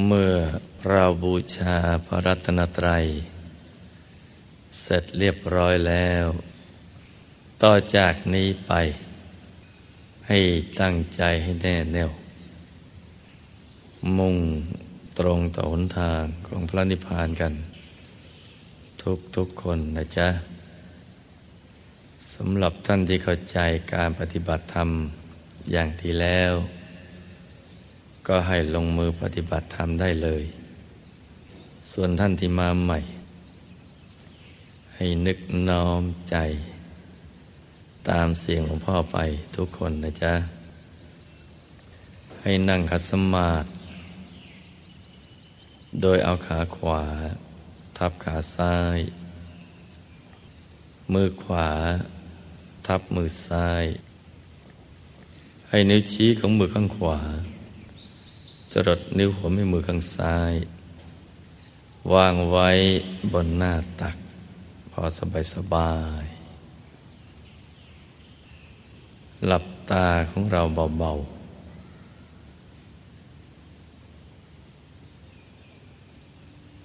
[0.00, 0.34] เมื่อ
[0.88, 1.76] เราบูชา
[2.06, 3.04] พระรัตนตรัย
[4.80, 6.26] เสร็จเรียบร้อยแล้ว
[7.62, 8.72] ต่อจากนี้ไป
[10.28, 10.38] ให้
[10.80, 12.10] ตั้งใจให้แน่แน่ว
[14.18, 14.36] มุ่ง
[15.18, 17.52] ตรงต่อหนทางของพระนิพพานกัน
[19.02, 20.28] ทุกทุกคนนะจ๊ะ
[22.34, 23.58] สำหรับท่านที่เข้าใจ
[23.92, 24.88] การปฏิบัติธรรม
[25.72, 26.54] อย่างดีแล้ว
[28.26, 30.44] ก็ให้ลงมือปฏิบัติธรรมได้เลย
[31.90, 32.98] ส่วนท่านที่มาใหม่
[34.94, 36.36] ให้นึกน้อมใจ
[38.08, 39.18] ตามเสียงหลวงพ่อไป
[39.56, 40.34] ทุกคนนะจ๊ะ
[42.42, 43.68] ให้นั่งคัดสมาธิ
[46.00, 47.02] โดยเอาขาขวา
[47.96, 48.98] ทับขาซ้าย
[51.12, 51.68] มือขวา
[52.86, 53.84] ทับมือซ้าย
[55.68, 57.18] ให้นิ้วชี้ของมือข้างขวา
[58.74, 60.54] จรดนิ้วหัวแม่มือข้างซ้าย
[62.12, 62.68] วางไว้
[63.32, 64.16] บนหน้าตัก
[64.92, 65.92] พอสบายสบา
[66.22, 66.24] ย
[69.46, 70.62] หลับตาของเรา
[70.98, 71.42] เบาๆ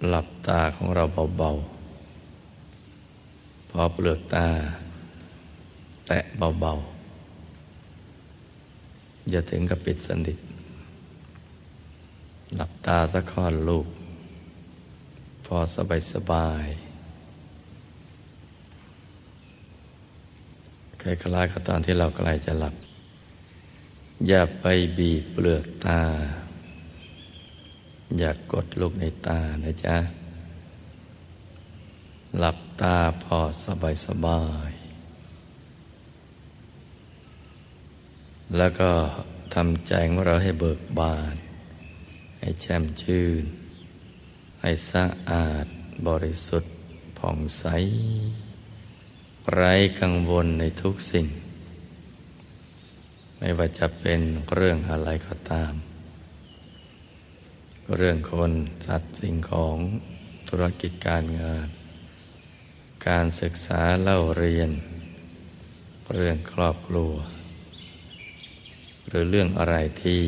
[0.09, 1.03] หลับตาของเรา
[1.37, 4.47] เบาๆ พอเปลือกตา
[6.07, 10.39] แตะเบาๆ อย่าถึงกับปิดสนิท
[12.55, 13.87] หลับตาสักคอนลูก
[15.45, 16.65] พอสบายสบาย
[21.01, 22.75] คล้ายๆกับตอนที่เราใกล้จะหลับ
[24.27, 24.65] อย่าไป
[24.97, 26.01] บีบเปลือกตา
[28.19, 29.97] อย่ากกดลูกในตานะจ๊ะ
[32.39, 34.71] หลับตาพอสบายสบาย
[38.57, 38.89] แล้วก็
[39.53, 41.35] ทำใจของเราให้เบิกบาน
[42.39, 43.43] ให้แช่มชื่น
[44.61, 45.65] ให้สะอาด
[46.07, 46.73] บริสุทธิ์
[47.17, 47.65] ผ่องใส
[49.53, 51.27] ไร้กังวลในทุกสิ่ง
[53.37, 54.21] ไม่ว่าจะเป็น
[54.53, 55.73] เรื่องอะไรก็ตาม
[57.95, 58.51] เรื่องคน
[58.85, 59.77] สัตว์สิ่งของ
[60.49, 61.67] ธุรกิจการงาน
[63.07, 64.71] การศึกษาเล่าเรียน
[66.13, 67.13] เรื่องครอบครัว
[69.07, 70.21] หรือเรื่องอะไรที่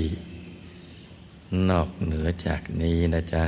[1.70, 3.46] นอกเหนือจากนี้นะจ๊ะ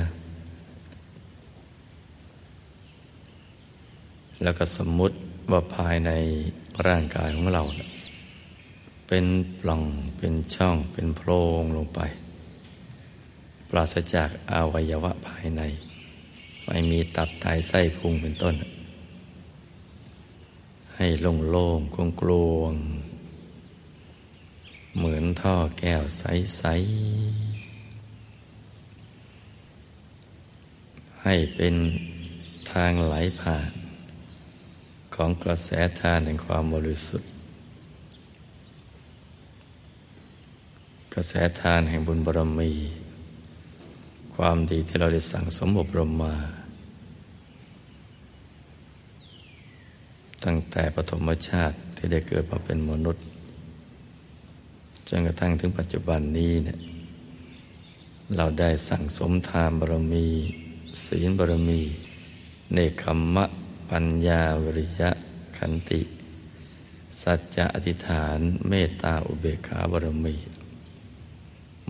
[4.42, 5.16] แล้วก็สมมุติ
[5.52, 6.12] ว่าภายใน
[6.88, 7.64] ร่างกายของเรา
[9.08, 9.26] เป็น
[9.60, 9.84] ปล่อง
[10.18, 11.30] เป็นช่องเป็นโพร
[11.62, 12.00] งลงไป
[13.70, 15.62] ปราศจากอวัยวะภายใน
[16.66, 18.56] ไม่มีตับไตไส้พุงเป็นต้น
[20.96, 22.74] ให้โล่งโล่งกลวงกลวง
[24.98, 27.41] เหมือนท่อแก้วใส ๆ
[31.24, 31.76] ให้เป็น
[32.72, 33.72] ทางไหลผ่าน
[35.16, 35.70] ของกระแส
[36.02, 37.30] ทานแห่งความบริสุทธิ์
[41.14, 42.72] กระแสทานแห่งบุญบารมี
[44.36, 46.36] ความดีที่เราได้สั่งสมอบรมมา
[50.44, 53.24] ตั้งแต่ปฐมชาติที่ได้เกิดมาเป็นมนุษย์
[55.08, 56.78] จนกระทั่งถึงปัจจุบันนี้เนี่ย
[58.36, 60.28] เราได้สั่งสมทานบารมี
[61.04, 61.82] ศีลบารมี
[62.74, 63.04] เนคข
[63.36, 63.46] มะ
[63.90, 65.10] ปัญญาวริยะ
[65.58, 66.02] ขันติ
[67.22, 70.36] สัจจะอธิษฐานเมตตาอุเบกขาบารมี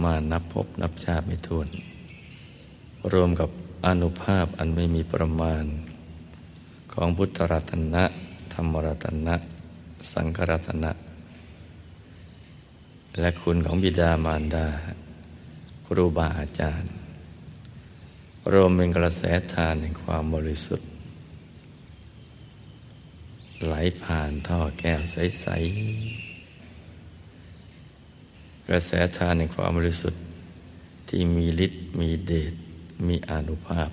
[0.02, 1.68] มานับพบนับชาติไม่ถ้วน
[3.14, 3.50] รวมกับ
[3.86, 5.66] อนุภาพอันไม่มีประมาณ
[6.94, 8.04] ของพุทธรัตนะ
[8.54, 9.36] ธรรมรัตนะ
[10.12, 10.92] สังฆรัตนะ
[13.20, 14.68] และคุณของบิดามารดา
[15.86, 17.01] ครูบาอาจารย์
[18.54, 20.88] รวมเป็นกระแสทานแห่งความบริสุทธิ์
[23.66, 25.48] ไหลผ่านท่อแก้วใส
[26.48, 30.22] ๆ กระแสทานแห่งความบริสุทธิ์
[31.10, 32.54] ที่มีฤทธิ์มีเดช
[33.08, 33.90] มีอนุภาพ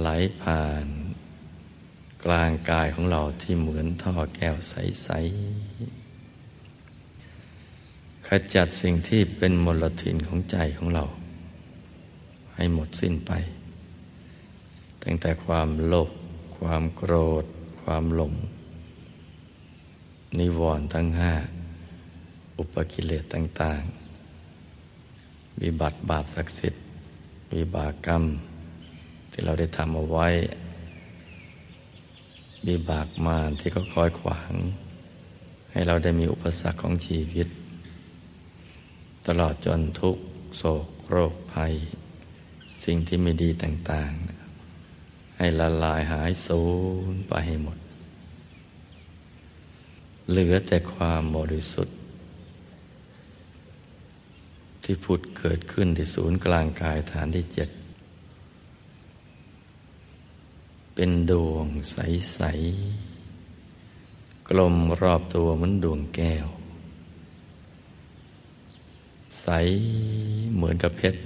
[0.00, 0.08] ไหล
[0.40, 0.86] ผ่าน
[2.24, 5.08] กลางกายของเราที่เหมือนท่อแก้วใส
[6.28, 11.04] ๆ ขจัดสิ่งที่เป็นมลทินของใจของเรา
[12.54, 13.32] ให้หมดสิ้นไป
[15.02, 16.10] ตั้งแต่ความโลภ
[16.58, 17.44] ความโกรธ
[17.82, 18.34] ความหลง
[20.38, 21.32] นิวรณ์ทั้งห้า
[22.58, 23.82] อุปกิเลสต่าง
[24.72, 26.82] ๆ วิบัติบาปศักดิ์สิทธิ์
[27.54, 28.22] วิบากกรรม
[29.30, 30.28] ที่เราได้ทำเอาไว้
[32.68, 34.52] วิบากมารที่เขาคอยขวาง
[35.72, 37.48] ให้เราได้มีอุปสรรคของชีวิต
[39.26, 40.16] ตลอดจนทุก
[40.56, 41.74] โศกโรคภัย
[42.84, 44.12] สิ่งที่ไม่ดีต่าง
[44.74, 46.62] ๆ ให้ละลายหายสู
[47.12, 47.78] ญไปให้หมด
[50.30, 51.96] เหลือแต่ความบริสุทธิ์
[54.82, 57.68] ที่ผุดเกิดขึ้นที่ศูนย์กลางกายฐานที่เจ็ด
[60.94, 62.42] เป็นดวงใส
[63.24, 66.46] ๆ กลมรอบตัวเหมือนดวงแก้ว
[69.42, 69.48] ใส
[70.54, 71.20] เหมือนกับเพชร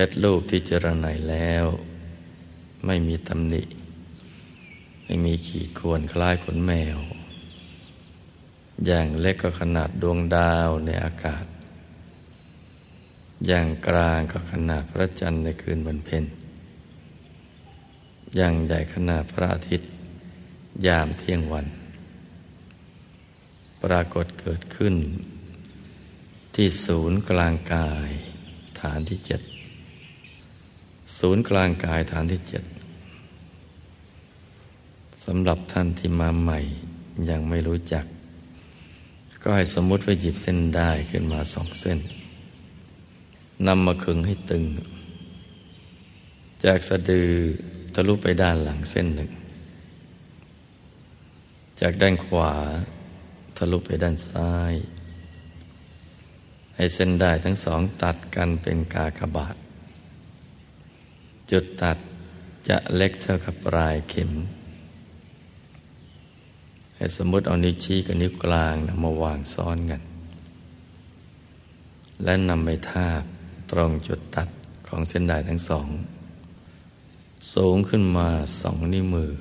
[0.00, 1.64] พชรลูกที่เจรไนแล้ว
[2.86, 3.62] ไม่มีตำหนิ
[5.04, 6.98] ไม่มีขีดข่วนคล้ายขนแมว
[8.86, 11.44] อย่างเล็กก็ขนาดดวงดาวในอากาศ
[13.46, 16.24] อย่างกลางก็ขนาดพระจันทร์ในคืนวันเพ็ญ
[18.36, 19.88] อย่างใหญ่ขนาดพระอาทิตย์
[20.86, 21.66] ยามเที่ยงวัน
[23.82, 24.94] ปรากฏเกิดขึ้น
[26.54, 28.10] ที่ศูนย์กลางกาย
[28.80, 29.42] ฐานที่เจ็ด
[31.18, 32.64] ศูนย์กลางกายฐานที่เจ็ด
[35.24, 36.58] สำหรับท่านที่มาใหม่
[37.30, 38.04] ยังไม่รู้จัก
[39.42, 41.98] ก็ให้สมมติว่าหยิบเส้นได้ขึ้นมาสองเส้น
[43.66, 44.64] นำมาขึงให้ตึง
[46.64, 47.30] จากสะดือ
[47.94, 49.30] ทะลุไปด้านหลังเส้นหนึ่ง
[51.80, 52.52] จากด้านขวา
[53.56, 54.74] ทะลุไปด้านซ้าย
[56.76, 59.56] ให้เส้นได้ทั้งสองตัดกันเป็นกากบาท
[61.50, 61.98] จุดตัด
[62.68, 64.30] จะเล็กเท่ากับปลายเข็ม
[66.94, 70.02] ให้สมมติเอานิ้วชี้กับนิ้วกลางนะมาวางซ้อนกัน
[72.24, 73.22] และนำไปทาบ
[73.72, 74.48] ตรงจุดตัด
[74.88, 75.88] ของเส้นด้ายทั้งสอง
[77.54, 78.28] สูงขึ้นมา
[78.60, 79.32] สองนิ้วมือ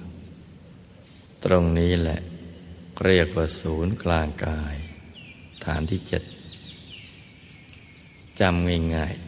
[1.44, 2.20] ตรงนี้แหละ
[3.06, 4.76] เรียกว่าศูนย์กลางกาย
[5.66, 6.24] ฐานที่เจ็ด
[8.40, 9.27] จำง่ายๆ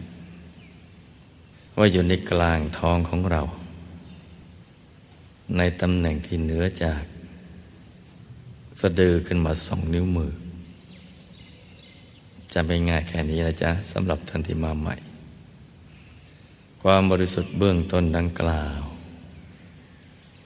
[1.78, 3.42] ว่าอยู่ในกลางท้องของเรา
[5.58, 7.02] ในตำแหน่งที่เหนือจาก
[8.80, 10.32] สะดือขึ้นมาสองนิ้วมือ
[12.54, 14.96] จำเป็นง่ายแค่นี้นะจ๊ะสำหรับท่านที่มาใหม่
[16.82, 18.82] ความบริสุทธิ์เบื้องต้นดังกล่าว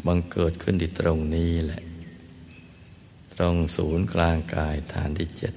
[0.05, 1.81] บังเกิดขึ้นที่ตรงนี้แหละ
[3.33, 5.53] ตรงศูนย์กลางกายฐานที่เจ็ด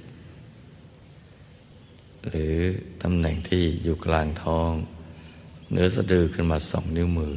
[2.29, 2.55] หรือ
[3.03, 4.71] ตำแหน่งที่อยู่กลางท้อง
[5.71, 7.33] เนื้อสะดือขึ้นมาสองนิ้วมือ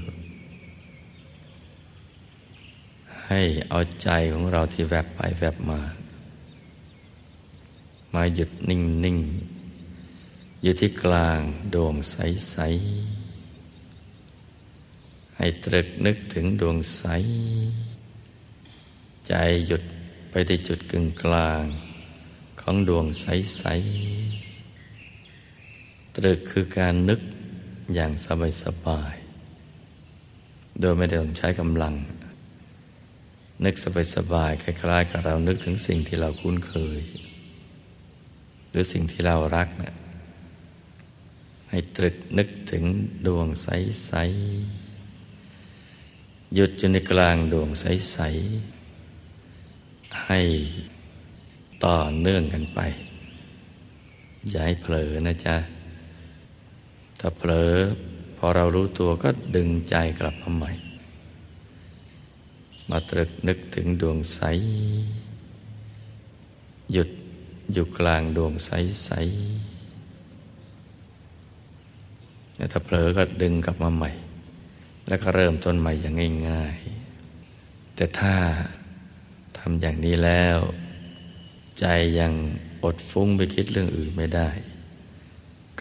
[3.26, 5.80] ให้เอาใจของเราที่แวบไปแวบมา
[8.14, 9.18] มาหยุดนิ่งนิ่ง
[10.62, 11.40] อยู่ที่กลาง
[11.74, 12.16] ดวงใส
[12.50, 12.56] ใส
[15.36, 17.02] ให้ตรึกนึกถึงดวงใส
[19.28, 19.34] ใจ
[19.66, 19.82] หยุด
[20.30, 21.64] ไปที่จุดกึ่งกลาง
[22.60, 23.26] ของดวงใส
[23.58, 23.64] ใส
[26.16, 27.20] ตรึกคือการนึก
[27.94, 29.14] อย่างสบายสบาย
[30.80, 31.94] โดยไม่ได้ต้องใช้กำลัง
[33.64, 37.00] นึกสบายสบายคล้ายๆ กับเรานึกถึงสิ่งที่เราคุ้นเคย
[38.68, 39.94] หรือสิ่งที่เรารักนะ
[41.70, 42.84] ให้ตรึกนึกถึง
[43.26, 50.40] ดวงใสๆหยุดอยู่ในกลางดวงใสๆให้
[51.84, 52.80] ต่อเนื่องกันไป
[54.48, 55.56] อย่าให้เผลอนะจ๊ะ
[57.22, 57.74] ถ้าเผลอ
[58.38, 60.72] พอเรารู้ตัวก็ดึงใจกลับมาใหม่
[62.90, 64.40] มาตรึกนึกถึงดวงใส
[66.92, 67.10] หยุด
[67.72, 68.70] อยู่กลางดวงใส
[69.04, 69.10] ใส
[72.72, 74.10] ถ้าเผลอก็ดึงกลับมาใหม่
[75.08, 76.78] แล้วก็เริ่มต้นใหม่อย่างง่าย
[77.36, 78.34] ๆ แต่ถ้า
[79.58, 80.58] ทำอย่างนี้แล้ว
[81.78, 81.86] ใจ
[82.18, 82.32] ยัง
[82.84, 84.48] อดฟุ้งไปคิดเรื่องอื่นไม่ได้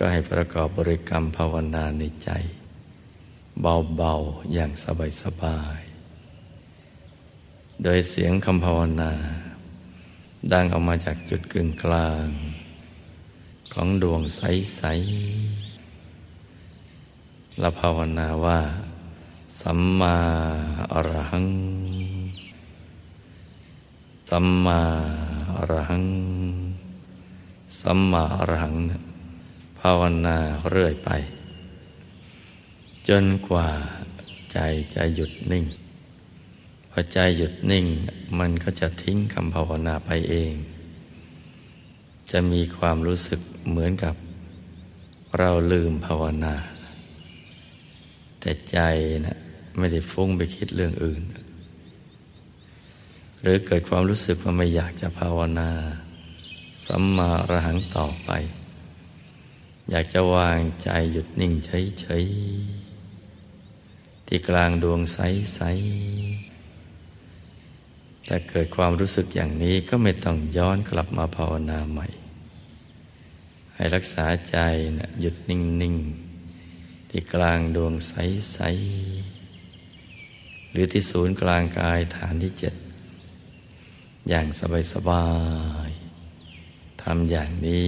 [0.02, 2.30] ก็ให้ประกอบบริกรรมภาวนาในใจ
[3.62, 4.72] เบาๆ อย่าง
[5.24, 9.12] สบายๆ โดยเสียงคำภาวนา
[10.54, 12.28] ดังออกมาจากจุดกึ่งกลาง
[13.74, 18.60] ของดวงใสๆและภาวนาว่า
[19.62, 20.18] สัมมา
[20.94, 21.48] อรหัง
[24.30, 24.82] สัมมา
[25.56, 26.06] อรหัง
[27.82, 29.09] สัมมาอรหังเนี่ย
[29.80, 30.38] ภาวนา
[30.70, 31.10] เรื่อยไป
[33.08, 33.70] จนกว่า
[34.52, 34.60] ใจ
[34.96, 35.66] จะหยุดนิ่ง
[36.90, 37.86] พอใจหยุดนิ่ง
[38.40, 40.54] มันก็จะทิ้งคำภาวนาไปเอง
[42.32, 44.16] จะมีความรู้สึกเหมือนกับ
[45.38, 46.56] เราลืมภาวนา
[48.40, 48.80] แต่ใจ
[49.26, 49.38] นะ
[49.78, 51.22] ไม่ได้ฟุ้งไปคิดเรื่องอื่น
[53.42, 55.70] หรือเกิดความรู้สึกว่าไม่อยากจะภาวนา
[56.86, 58.32] สัมมาระหังต่อไป
[59.90, 66.50] อยากจะวางใจหยุดนิ่งเฉยๆที่กลางดวงใสๆ
[68.26, 72.08] แต่เกิดความรู้สึกอย่างนี้ก็ไม่ต้องย้อนกลับมาภาวนาใหม่
[73.76, 74.58] ให้รักษาใจ
[75.00, 82.76] นะหยุดนิ่งๆที่กลางดวงใสๆหรือที่ศูนย์กลางกายฐานที่เจ็ด
[84.30, 84.48] อย่าง
[84.94, 85.28] สบา
[85.90, 87.82] ยๆทำอย่างนี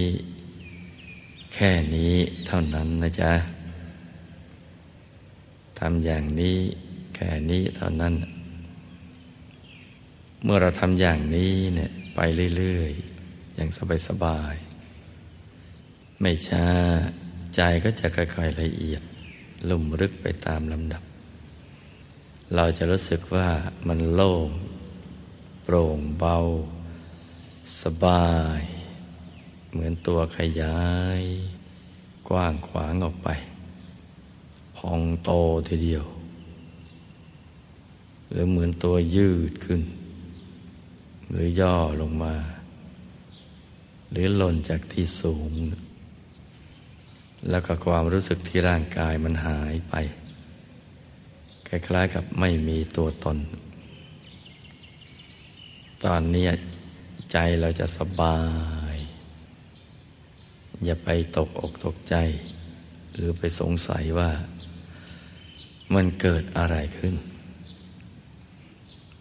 [1.54, 2.14] แค่นี้
[2.46, 3.32] เท่านั้นนะจ๊ะ
[5.78, 6.58] ทำอย่างนี้
[7.14, 8.14] แค่นี้เท่านั้น
[10.42, 12.20] เมื่อเราทำอย่างนี้เนี่ยไป
[12.56, 13.70] เรื่อยๆ อย่าง
[14.08, 16.66] สบายๆ ไม่ช้า
[17.54, 19.02] ใจก็จะค่อยๆละเอียด
[19.68, 21.02] ลุ่มลึกไปตามลำดับ
[22.54, 23.48] เราจะรู้สึกว่า
[23.88, 24.48] มันโล่ง
[25.64, 26.36] โปร่งเบา
[27.82, 28.60] สบาย
[29.72, 30.80] เหมือนตัวขยา
[31.20, 31.22] ย
[32.28, 33.28] กว้างขวางออกไป
[34.76, 35.30] พองโต
[35.68, 36.04] ทีเดียว
[38.30, 39.82] หรือเหมือนตัวยืดขึ้น
[41.30, 42.34] หรือย่อลงมา
[44.10, 45.52] หรือหล่นจากที่สูง
[47.50, 49.94] แล้วก็ความรู้สึกที่ร่างกายมันหายไป
[51.68, 53.38] คล้ายๆกับไม่มีตัวตน
[56.04, 56.46] ตอนนี้
[57.32, 58.38] ใจเราจะสบา
[58.81, 58.81] ย
[60.84, 62.14] อย่าไปตกอกตกใจ
[63.14, 64.30] หรือไปสงสัยว่า
[65.94, 67.14] มันเกิดอะไรขึ้น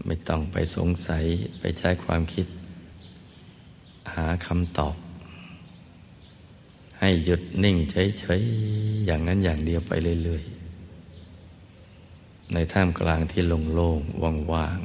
[0.05, 1.23] ไม่ต้องไปสงสัย
[1.59, 2.47] ไปใช้ความคิด
[4.13, 4.95] หาคำตอบ
[6.99, 9.91] ให้หยุดนิ่งเฉยๆอย่างนั้นอย่างเดียวไป
[10.23, 13.41] เรื่อยๆในท่ามกลางที่
[13.75, 14.79] โล่งๆว่าง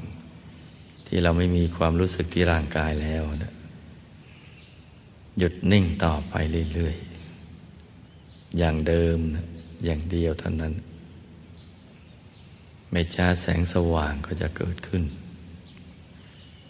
[0.50, 3.55] ๆ ที่เราไม่มีความรู้สึกที่ร่างกายแล้วนะ
[5.38, 6.34] หยุดนิ่งต่อไป
[6.74, 9.18] เรื่อยๆ อย่างเดิม
[9.84, 10.74] อย่างเดียวเท่านั้น
[12.90, 15.02] ไม่ช้าแสงสว่างก็จะเกิดขึ้น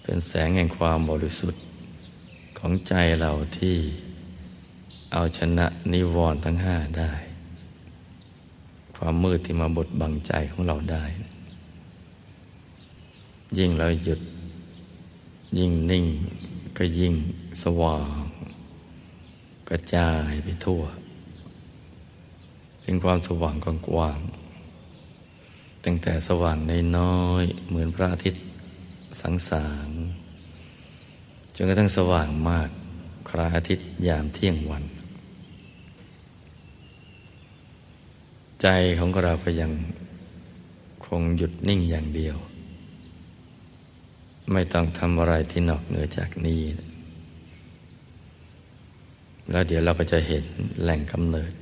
[0.02, 1.62] เป็นแสงแห่งความบริสุทธิ์
[2.58, 3.76] ของใจเราที่
[5.12, 7.12] เอาชนะนิวรณ์ทั้งห้าได้
[8.96, 11.04] ความมืดที่มาบดบังใจของเราได้
[13.58, 14.20] ยิ่งเราหยุด
[15.58, 16.04] ยิ่งนิ่ง
[16.76, 17.14] ก็ยิ่ง
[17.62, 18.25] สว่าง
[19.68, 20.82] กระจายไปทั่ว
[22.82, 28.42] เป็นความสว่างกว้างๆตั้งแต่สว่างในน้อยเหมือนพระอาทิตย์
[29.20, 29.88] สังสาง
[31.54, 32.68] จนกระทั่งสว่างมาก
[33.28, 34.84] คราอาทิตย์ยามเที่ยงวัน
[38.62, 38.66] ใจ
[38.98, 39.72] ของเราก็ยัง
[41.06, 42.36] คงหยุดนิ่งอย่างเดียว
[44.52, 46.60] ไม่ต้องทำอะไรที่นอกเหนือจากนี้
[49.50, 50.44] แล้วเดี๋ยวเราก็จะเห็น
[50.82, 51.52] แหล่งกำเนิด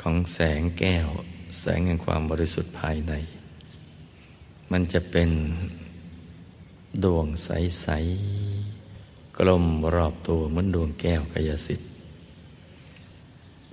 [0.00, 1.06] ของแสงแก้ว
[1.60, 3.12] แสงแห่งความบริสุทธิ์ภายใน
[4.72, 5.30] มันจะเป็น
[7.04, 7.86] ดวงใส
[8.62, 11.88] ๆ กลมรอบตัวเหมือนดวงแก้วกายสิทธิ์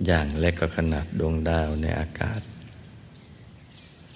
[0.06, 2.40] อย่างเล็กก็ขนาดดวงดาวในอากาศ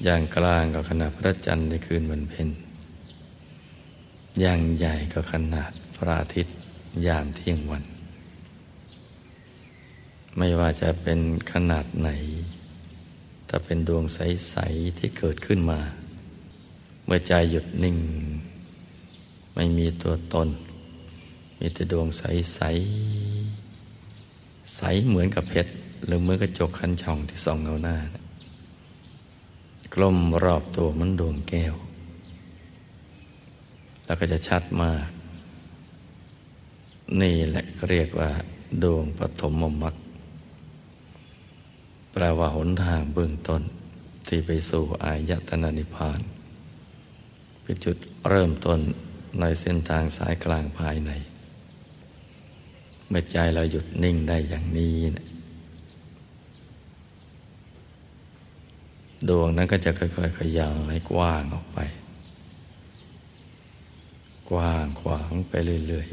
[0.04, 2.48] อย่างกลางก็ขนาดพระจันทร์ในคืนวันเพ็ญ
[4.40, 6.54] อย่างใหญ่ก็ขนาดพระอาทิตย์
[7.06, 7.95] ยามเที่ยงวัน
[10.36, 11.20] ไม่ว่าจะเป็น
[11.52, 12.08] ขนาดไหน
[13.48, 15.80] ถ้าเป็นดวงใส ๆ ที่เกิดขึ้นมา
[17.04, 17.96] เมื่อใจหยุดนิ่ง
[19.54, 20.48] ไม่มีตัวตน
[21.58, 22.56] มีแต่ดวงใส ๆ
[24.76, 25.72] ใสเหมือนกับเพชร
[26.04, 27.96] หรือเหมือนกระจกคันช่องที่ส่องเงาหน้า
[29.94, 31.74] กลมรอบตัวมันดวงแก้ว
[34.04, 35.06] แล้วก็จะชัดมาก
[37.20, 38.30] นี่แหละเรียกว่า
[38.82, 39.52] ดวงปฐม
[39.82, 39.94] มรรค
[42.18, 43.62] แปลว่าหนทางเบื้องต้น
[44.26, 46.20] ที่ไปสู่อายตนะนิพพาน
[47.62, 47.96] เป็นจุด
[48.28, 48.78] เริ่มต้น
[49.40, 51.10] ในเส้นทางสายกลางภายใน
[53.08, 55.26] เมื่อใจเราหยุดนิ่งได้อย่างนี้นะ
[59.28, 61.78] ดวงนั้นก็จะค่อยๆ ขยายกว้างออกไป
[64.50, 65.54] กว้างขวางไป
[65.88, 66.08] เรื่อย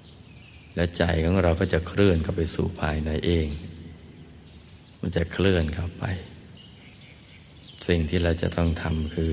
[0.00, 3.48] ๆ และใจของเราก็จะเคลื่อนเข้าไปสู่ภายในเอง
[5.04, 6.04] มันจะเคลื่อนเข้าไป
[7.88, 9.32] สิ่งที่เราจะต้องทำคือ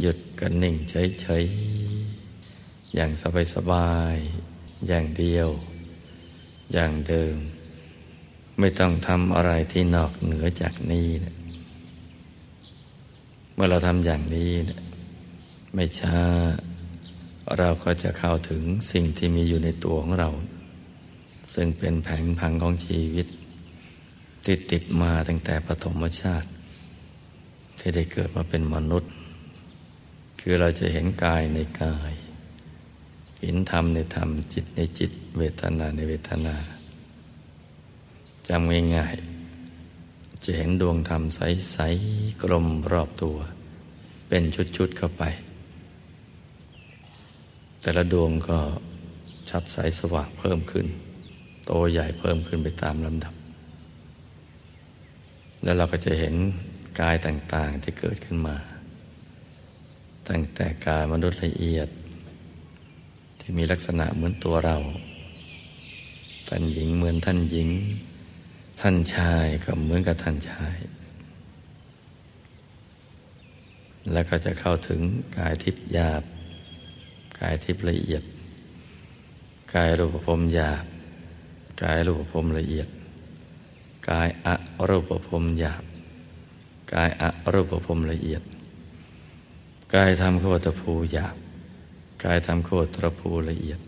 [0.00, 3.10] หยุดกันนิ่งเฉยๆ อย่าง
[3.54, 5.48] สบายๆ อย่างเดียว
[6.72, 7.36] อย่างเดิม
[8.58, 11.34] ไม่ต้องทำอะไรที่นอกเหนือจากนี้นะ
[13.54, 14.80] เมื่อเราทำอย่างนี้นะ
[15.74, 16.18] ไม่ช้า
[17.58, 20.30] เราก็จะเข้าถึงสิ่งที่มีอยู่ในตัวของเรา
[21.54, 23.26] ซึ่งเป็นแผนพังของชีวิต
[24.46, 26.48] ติดติดมาตั้งแต่ปฐมชาติ
[27.78, 29.12] ที่ได้เกิดมาเป็นมนุษย์
[30.40, 32.12] คือเราจะเห็นกายในกาย
[33.40, 36.56] เห็นธรรมในธรรมจิตในจิต เวทนาในเวทนา
[38.48, 43.36] จำง่ายๆจะเห็นดวงธรรมใสๆกลมรอบตัว
[44.28, 44.42] เป็น
[44.76, 45.22] ชุดๆเข้าไป
[47.80, 48.58] แต่ละดวงก็
[49.50, 50.86] ชัดใสสว่างเพิ่มขึ้น
[51.66, 53.34] โตใหญ่เพิ่มขึ้นไปตามลำดับ
[55.62, 56.34] แล้วเราก็จะเห็น
[57.00, 58.56] กายต่างๆที่เกิดขึ้นมา
[60.28, 61.88] ตั้งแต่กายมนุษย์ละเอียด
[63.40, 64.76] ที่มีลักษณะเหมือนตัวเรา
[66.48, 67.68] ท่านหญิงเหมือนท่านหญิง
[68.80, 70.76] ท่านชายก็เหมือนกับท่านชาย
[74.12, 75.00] แล้วก็จะเข้าถึง
[75.38, 76.22] กายทิพย์หยาบ
[77.40, 78.22] กายทิพย์ละเอียด
[79.74, 80.84] กายรูปภพหยาบ
[81.82, 82.88] กายรูปภพละเอียด
[84.08, 84.54] กายอะ
[84.88, 85.82] รูปภพหยาบ
[86.94, 88.42] กายอะรูปภพละเอียด
[89.94, 91.36] กายทำโคตรภูหยาบ
[92.24, 93.80] กายทำโคตรภูละเอียด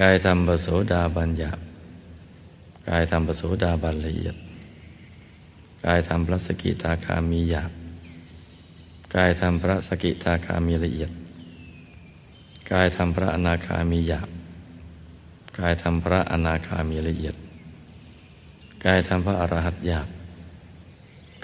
[0.00, 1.60] กายทำปโสดาบันหยาบ
[2.88, 4.36] กายทำปโสดาบันละเอียด
[5.84, 7.72] กายทำพระสกิทาคามีหยาบ
[9.14, 11.10] กายทำพระสกิทาคามีละเอียด
[12.72, 14.28] กายทำพระอนาคามีหยาบ
[15.58, 17.36] กายทำพระอนาคามีละเอียด
[18.84, 20.08] กายทำพระอรหัตหยาบ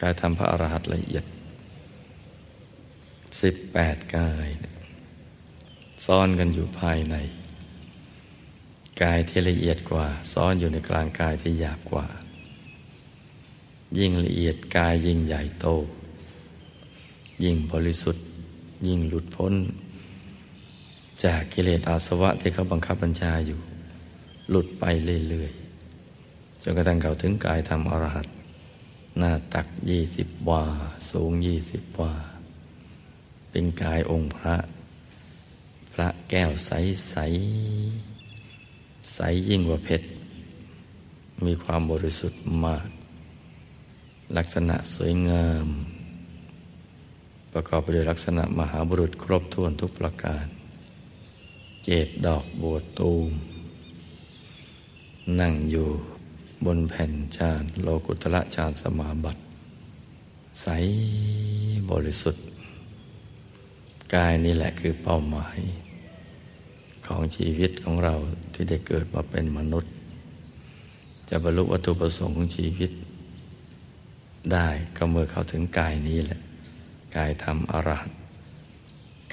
[0.00, 1.24] กายทำพระอรหัตละเอียด
[3.40, 4.48] สิบแปดกาย
[6.04, 7.16] ซ้อนกันอยู่ภายใน
[9.02, 12.06] กายที่ละเอียดกว่าซ้อนอยู่ในกลางกายที่หยาบกว่า
[13.98, 15.66] ยิ่งละเอียดกายยิ่งใหญ่โต
[17.44, 18.24] ยิ่งบริสุทธิ์
[18.88, 19.54] ยิ่งหลุดพ้น
[21.24, 23.58] จากกิเลสอาสวะที่เขาบังคับบัญชาอยู่
[24.50, 24.84] หลุดไป
[25.30, 25.52] เรื่อย
[26.62, 28.26] จนกระทั่งเขาถึงกายธรรมอรหัต
[29.18, 30.64] หน้าตักยี่สิบวา
[31.10, 32.12] สูงยี่สิบวา
[33.50, 34.56] เป็นกายองค์พระ
[35.92, 36.70] พระแก้วใส
[37.08, 37.16] ใส
[39.14, 40.06] ใสยิ่งกว่าเพชร
[41.44, 42.88] มีความบริสุทธิ์มาก
[44.36, 45.66] ลักษณะสวยงาม
[47.52, 50.46] ประกอบไปด้วยลักษณะมหาบุรุษครบถ้วนทุกประการ
[51.84, 53.30] เกตดอกบัวตูม
[55.40, 55.88] นั่งอยู่
[56.66, 59.42] บนแผ่นชาญโลกุตละชาญสมาบัติ
[60.62, 60.66] ใส
[61.90, 62.44] บริสุทธิ์
[64.14, 65.58] กายนี่แหละคือเป้าหมาย
[67.06, 68.14] ของชีวิตของเรา
[68.52, 69.92] ที่ได้เกิดมาเป็นมนุษย์
[71.28, 72.90] จะบรรลุวัตถุประสงค์ของชีวิต
[74.52, 76.40] ได้ก็เมื่อเข้าถึงกายนี้แหละ
[77.16, 78.12] กายทำอรหัต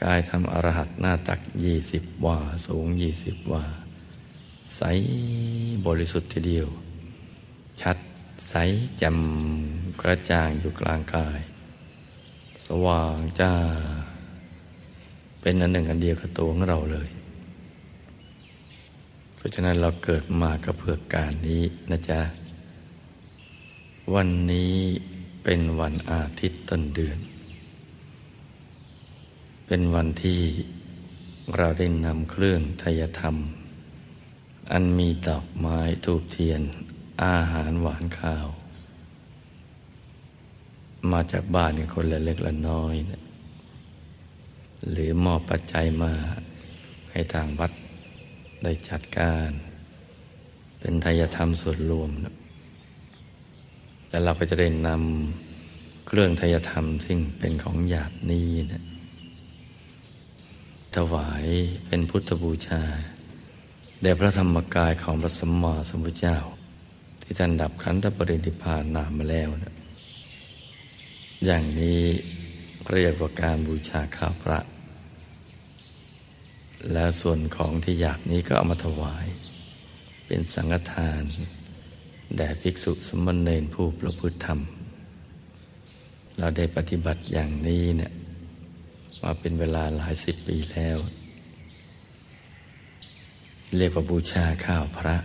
[0.04, 3.63] กายทำอรหัตหน้าตักยี่สิบวา สูงยี่สิบวา
[4.76, 4.82] ใส
[5.86, 6.70] บริสุทธิ์ทีเดียว
[7.82, 7.98] ชัด
[8.48, 8.54] ใส
[9.02, 9.20] จ่ม
[10.02, 11.39] กระจ่างอยู่กลางกาย
[12.65, 13.54] สว่างจ้า
[15.42, 17.10] เป็นอันหนึ่งอันเดียวกับตัวของเราเลย
[19.36, 22.22] เพราะฉะนั้นเราเกิดมาก็เพื่อการนี้นะจ๊ะ
[24.13, 24.76] วันนี้
[25.44, 27.20] เป็นวันอาทิตย์ต้นเดือน
[29.68, 30.42] เป็นวันที่
[31.58, 33.36] เราได้นำเครื่องทยธรรม
[34.72, 36.62] อันมีดอกไม้ทูบเทียน
[37.23, 38.47] อาหารหวานข้าว
[41.12, 43.21] มาจากบ้านคนละเล็กละน้อยนะ
[44.91, 46.12] หรือมอบปัจจัยมา
[47.12, 47.71] ให้ทางวัด
[48.63, 49.49] ได้จัดการ
[50.79, 52.36] เป็นทายธรรมส่วนรวมนะ
[54.08, 58.84] แต่เราก็จะได้นำเครื่องทายธรรมซึ่งเป็นของหยาบนี้นะ
[60.95, 61.45] ถวาย
[61.88, 62.82] เป็นพุทธบูชา
[64.01, 66.38] แด่พระธรรมกายของพระสัมมาสัมพุทรเจ้า
[67.32, 69.76] ที่ท่านดับขันธปรินิพานนามมาแล้วนะ
[71.46, 72.02] อย่างนี้
[72.94, 74.60] เรียกว่าการบูชาข้าวพระ
[76.92, 79.28] และส่วนของที่อยากนี้ก็เอามาถวาย
[80.28, 81.24] เป็นสังฆทาน
[82.36, 84.60] แด่ภิกษุสมณเณรผู้ประพฤติธรรม
[86.38, 88.12] เราได้ปฏิบัติอย่างนี้เนี่ย
[89.22, 90.98] มาเป็นเวลาหลายสิบปีแล้ว
[93.78, 95.18] เรียกว่าบูชาข้าวพระ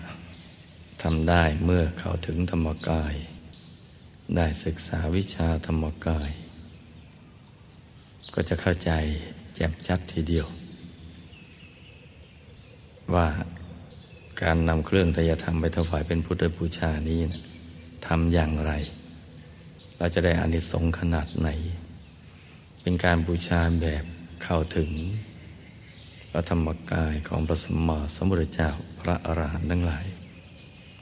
[1.09, 3.15] ทำได้เมื่อเข้าถึงธรรมกาย
[4.37, 6.31] ได้ศึกษาวิชาธรรมกาย
[8.35, 8.91] ก็จะเข้าใจ
[9.55, 10.47] แจ่มชัดทีเดียว
[13.15, 13.29] ว่า
[14.43, 17.43] การนำเครื่องทยธรรมไปถวายเป็นพุทธบูชานี้นะ
[18.07, 18.73] ทำอย่างไร
[19.97, 21.49] เราจะได้อานิสงส์ขนาดไหน
[22.83, 24.05] เป็นการบูชาแบบ
[24.45, 24.91] เข้าถึง
[26.31, 30.07] พระธรรมกายของพระสมมาสมุทรเจ้าพระอรหันต์ทั้งหลาย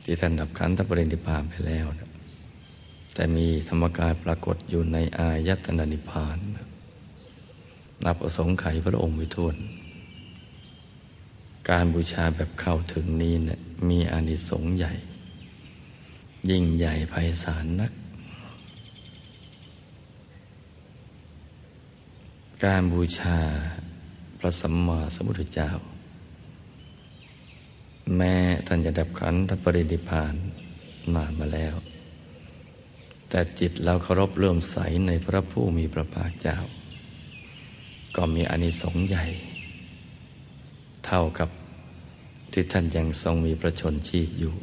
[0.05, 2.11] ที่ท่านดับขันธปรินิพานไปแล้วนะ
[3.15, 6.38] แต่มีธรรมกายปรากฏอยู่ในอายตนะนิพพาน
[8.05, 9.57] นับประสงค์ไขพระองค์วิทุน
[11.71, 14.93] การบูชาแบบเข้าถึงนี้เนะี่ยมีอานิสงส์ใหญ่
[16.51, 17.93] ยิ่งใหญ่ไพศาลนัก
[22.65, 23.38] การบูชา
[24.38, 25.71] พระสัมมาสัมพุทธเจ้า
[28.17, 28.35] แม้
[28.67, 30.35] ท่านจะดับขันธปรินิพาน
[31.15, 31.75] นานมาแล้ว
[33.29, 36.59] แต่จิตเราเคารพเริ่มใสในพระผู้มีพระภาคเจ้า
[38.17, 39.27] ก็มีอนิสงส์ใหญ่
[41.07, 41.49] เท่ากับ
[42.53, 44.55] ที่ท่านยังทรงมีพระชนชีพอยู่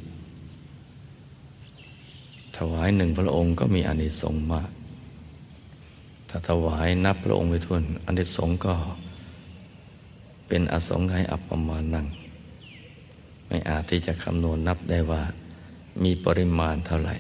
[2.58, 4.70] ถวายหนึ่งพระองค์ก็มีอนิสงส์มาก
[6.30, 8.74] ถ้าถวายนับพระองค์ไปทวนอนิสงส์ก็
[10.48, 12.08] เป็นอสงไขยอัปปมาณัง
[13.50, 15.22] ไม่อาจที่จะคำนวณนับได้ว่า
[16.04, 17.18] มีปริมาณเท่าไหร่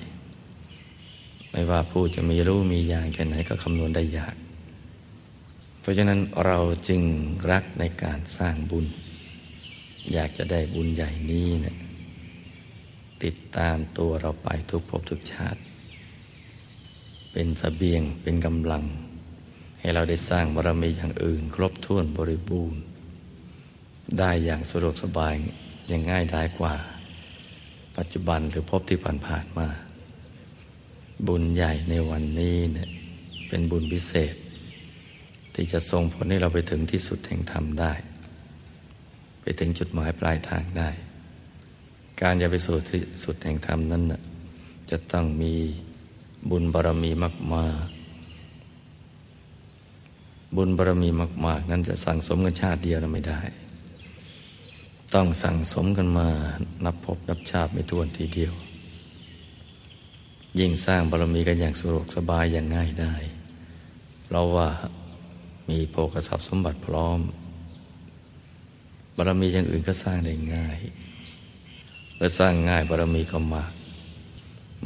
[1.51, 4.35] ไม่ว่าผู้จะมีรู้มีอย่างแค่ไหนก็คำนวณได้ยาก
[5.79, 7.01] เพราะฉะนั้นเราจึง
[7.51, 8.85] รักในการสร้างบุญ
[10.13, 11.77] อยากจะได้บุญใหญ่นี้เนะี่ย
[13.23, 15.59] ติดตามตัวเราไปทุกภพทุกชาติ
[17.31, 18.83] เป็นสเสบียงเป็นกำลัง
[19.79, 22.81] ให้เราได้สร้างบารมีอย่างอื่น ครบถ้วนบริบูรณ์
[24.19, 25.33] ได้อย่างสะดวกสบาย
[25.91, 26.73] ย่างง่ายดายกว่า
[27.97, 29.67] ปัจจุบันหรือพบที่ผ่านๆมา
[31.27, 32.89] บุญใหญ่ในวันนี้เนี่ย
[33.47, 34.35] เป็นบุญพิเศษ
[35.53, 37.93] ที่จะส่งผลให้เราไปถึงที่สุดแห่งธรรมได้
[39.41, 40.89] ไปถึงจุดหมายปลายทางได้
[42.21, 44.21] การจะไปสู่ที่สุดแห่งธรรมนั้นนะ
[44.91, 45.53] จะต้องมี
[46.49, 47.89] บุญบารรมีมากๆ
[50.55, 51.09] บุญบารรมี
[51.45, 53.39] มาก ๆ นั้นจะสั่งสมกันชาติเดียวเราไม่ได้
[55.15, 56.27] ต้องสั่งสมกันมา
[56.85, 58.53] นับพบนับชาติไม่ทวนทีเดียว
[60.59, 63.13] ยิ่งสร้างบารมีกันอย่างสะดวกสบายอย่างง่ายได้
[64.23, 64.69] เพราะว่า
[65.69, 67.19] มีโภคทรัพย์สมบัติพร้อม
[69.15, 70.79] บารมีอย่างอื่นก็สร้างได้ง่าย
[72.15, 73.73] เมื่อสร้างง่ายบารมีก็มาก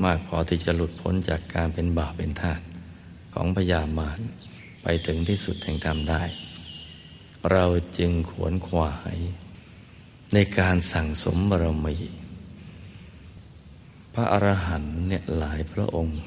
[0.03, 2.61] มากพอที่จะหลุดพ้นจากการเป็นบาปเป็นทาส
[3.33, 4.19] ของพยามาร
[4.83, 6.23] ไปถึงที่สุดแห่งธรรมได้
[7.51, 7.65] เรา
[7.97, 9.17] จึงขวนขวาย
[10.33, 11.95] ในการสั่งสมบารมี
[14.13, 16.19] พระอรหันต์เนี่ยหลายพระองค์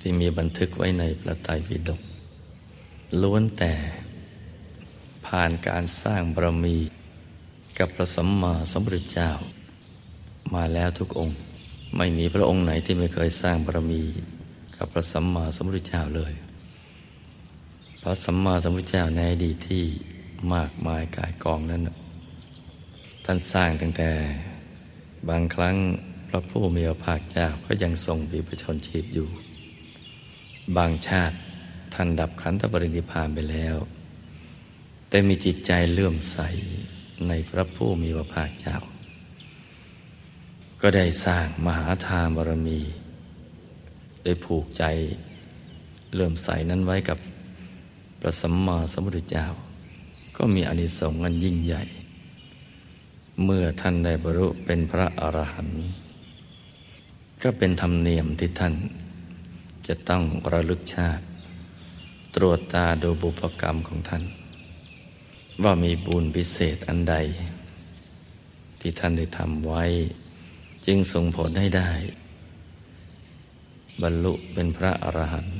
[0.00, 2.00] ที่มีบันทึกไว้ในพระไตรปิฎก
[3.22, 3.72] ล้วนแต่
[5.26, 6.76] ผ่านการสร้างบารมี
[7.78, 9.30] กับพระสัมมาสัมพุทธเจ้า
[10.54, 11.36] มาแล้วทุกองค์
[11.96, 14.02] ไม่มีพระองค์ไหนที่ไม่เคยสร้างบารมี
[14.76, 16.32] กับพระสัมมาสัมพุทธเจ้าเลย
[18.02, 19.84] พระสัมมาสัมพุทธเจ้าในอดีตที่
[20.54, 21.82] มากมายกายกองนั้น
[23.28, 24.10] ท่านสร้างตั้งแต่
[25.28, 25.76] บางครั้ง
[26.28, 29.28] พระผู้มีพระภาคเจ้าก็ยังทรงปีประชนชีพอยู่
[30.76, 31.36] บางชาติ
[31.94, 33.76] ท่านดับขันธปรินิพานไปแล้ว
[35.08, 36.38] แต่มีจิตใจเลื่อมใส
[37.28, 38.76] ในพระผู้มีพระภาคเจ้า
[40.80, 42.80] ก็ได้สร้างมหาทานบารมี
[44.22, 44.84] โดยผูกใจ
[46.14, 47.18] เลื่อมใสนั้นไว้กับ
[48.20, 49.46] พระสัมมาสัมพุทธเจ้า
[50.36, 51.84] ก็มีอนิสงส์อันยิ่งใหญ่
[53.44, 55.80] เมื่อท่านได้บรรลุเป็นพระอรหันต์
[57.42, 58.74] ก็เป็นธรรมเนียมที่ท่าน
[59.86, 60.22] จะต้อง
[60.52, 61.24] ระลึกชาติ
[62.36, 64.24] ตรวจตาดูบุพกรรมของท่าน
[65.62, 67.16] ว่ามีบุญพิเศษอันใด
[68.80, 69.84] ที่ท่านได้ทำไว้
[70.86, 71.90] จึงส่งผลให้ได้
[74.02, 75.58] บรรลุเป็นพระอรหันต์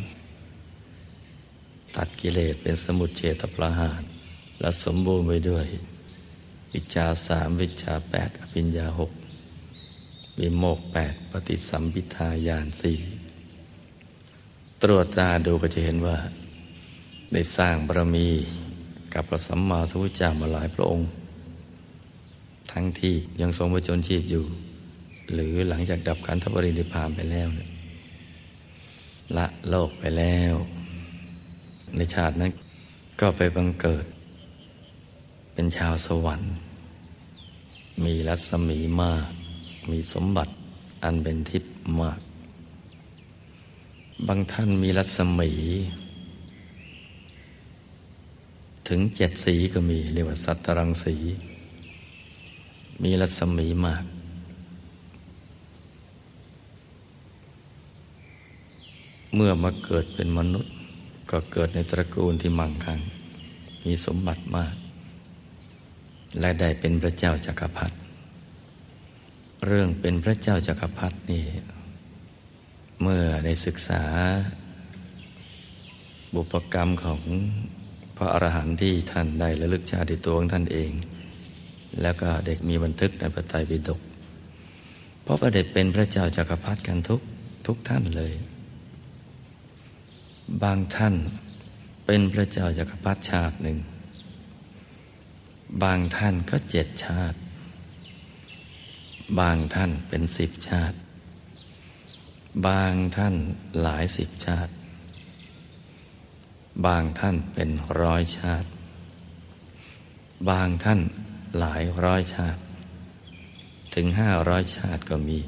[1.96, 4.02] ตัดกิเลสเป็นสมุทเฉตประหาร
[4.60, 5.66] และสมบูรณ์ไปด้วย
[6.74, 9.10] วิชาสามวิชาแปดอภิญญาหก
[10.38, 12.98] วิโมกแปดปฏิสัมพิทายานสี่
[14.82, 16.16] ตรวจตาดูก็จะเห็นว่า
[17.32, 18.28] ได้สร้างบารมี
[19.14, 21.06] กับพระสัมมาสัมพุทธเจ้ามาหลายพระองค์
[22.72, 24.44] ทั้งที่ยังทรงประชนชีพอยู่
[25.32, 27.68] หรือหลังจากดับขันธปรินิพานไปแล้วเนี่ย
[29.36, 30.54] ละโลกไปแล้ว
[31.96, 32.50] ในชาตินั้น
[33.20, 34.04] ก็ไปบังเกิด
[35.58, 36.52] เป็นชาวสวรรค์
[38.04, 39.30] มีรัศมีมาก
[39.90, 40.52] มีสมบัติ
[41.04, 42.20] อันเป็นทิพย์มาก
[44.26, 45.50] บางท่านมีรัศมี
[48.88, 51.16] ถึงเจ็ดสีก็มีเรียกว่าสัตรังสี
[53.02, 54.04] มีรัศมีมาก
[59.34, 60.72] เมื่อมาเกิดเป็นมนุษย์
[61.30, 63.00] ก็เกิดในตระกูลที่มั่งคั่ง
[63.84, 64.74] มีสมบัติมาก
[66.40, 67.96] และได้เป็นพระเจ้าจากักรพรรดิ
[69.66, 71.44] เรื่องเป็นพระเจ้าจักรพรรดินี่
[73.02, 74.02] เมื่อได้ศึกษา
[76.34, 77.20] บุพกรรมของ
[78.16, 80.90] พระอรหันต์ที่ท่านได้ระลึกชาติตัวของท่านเอง
[82.02, 84.00] แล้วก็เด็กมีบันทึกในพระไตรปิฎก
[85.22, 87.20] เพราะพระเด็จเป็นพระเจ้าจักรพรรดิกันทุก
[87.66, 88.32] ทุกท่านเลย
[90.62, 91.14] บางท่าน
[92.06, 93.78] เป็นพระเจ้าจักรพรรดิชาติหนึ่ง
[95.82, 97.38] บางท่านก็เจ็ดชาติ
[99.40, 100.96] บางท่านเป็นสิบชาติ
[102.66, 103.34] บางท่าน
[103.82, 104.72] หลายสิบชาติ
[106.86, 107.70] บางท่านเป็น
[108.02, 108.68] ร้อยชาติ
[110.50, 111.00] บางท่าน
[111.58, 112.60] หลายร้อยชาติ
[113.94, 115.38] ถึงห้าร้อยชาติก็มี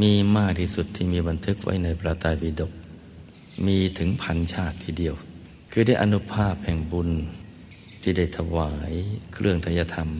[0.00, 2.72] มีมากที่สุดที่มีบันทึกไว้ในพระไตรปิฎก
[3.66, 5.14] มีถึงพันชาติทีเดียว
[5.72, 7.10] คือได้อนุภาพแห่งบุญ
[8.04, 8.92] ที่ได้ถวาย
[9.32, 10.10] เครื่องทยธรรม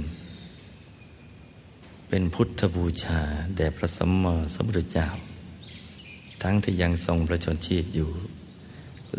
[2.08, 3.20] เป็นพุทธบูชา
[3.56, 5.08] แด่พระสัมมาสัมพุทธเจ้า
[6.42, 8.10] ทั้งที่ยังทรงประชนชีพอยู่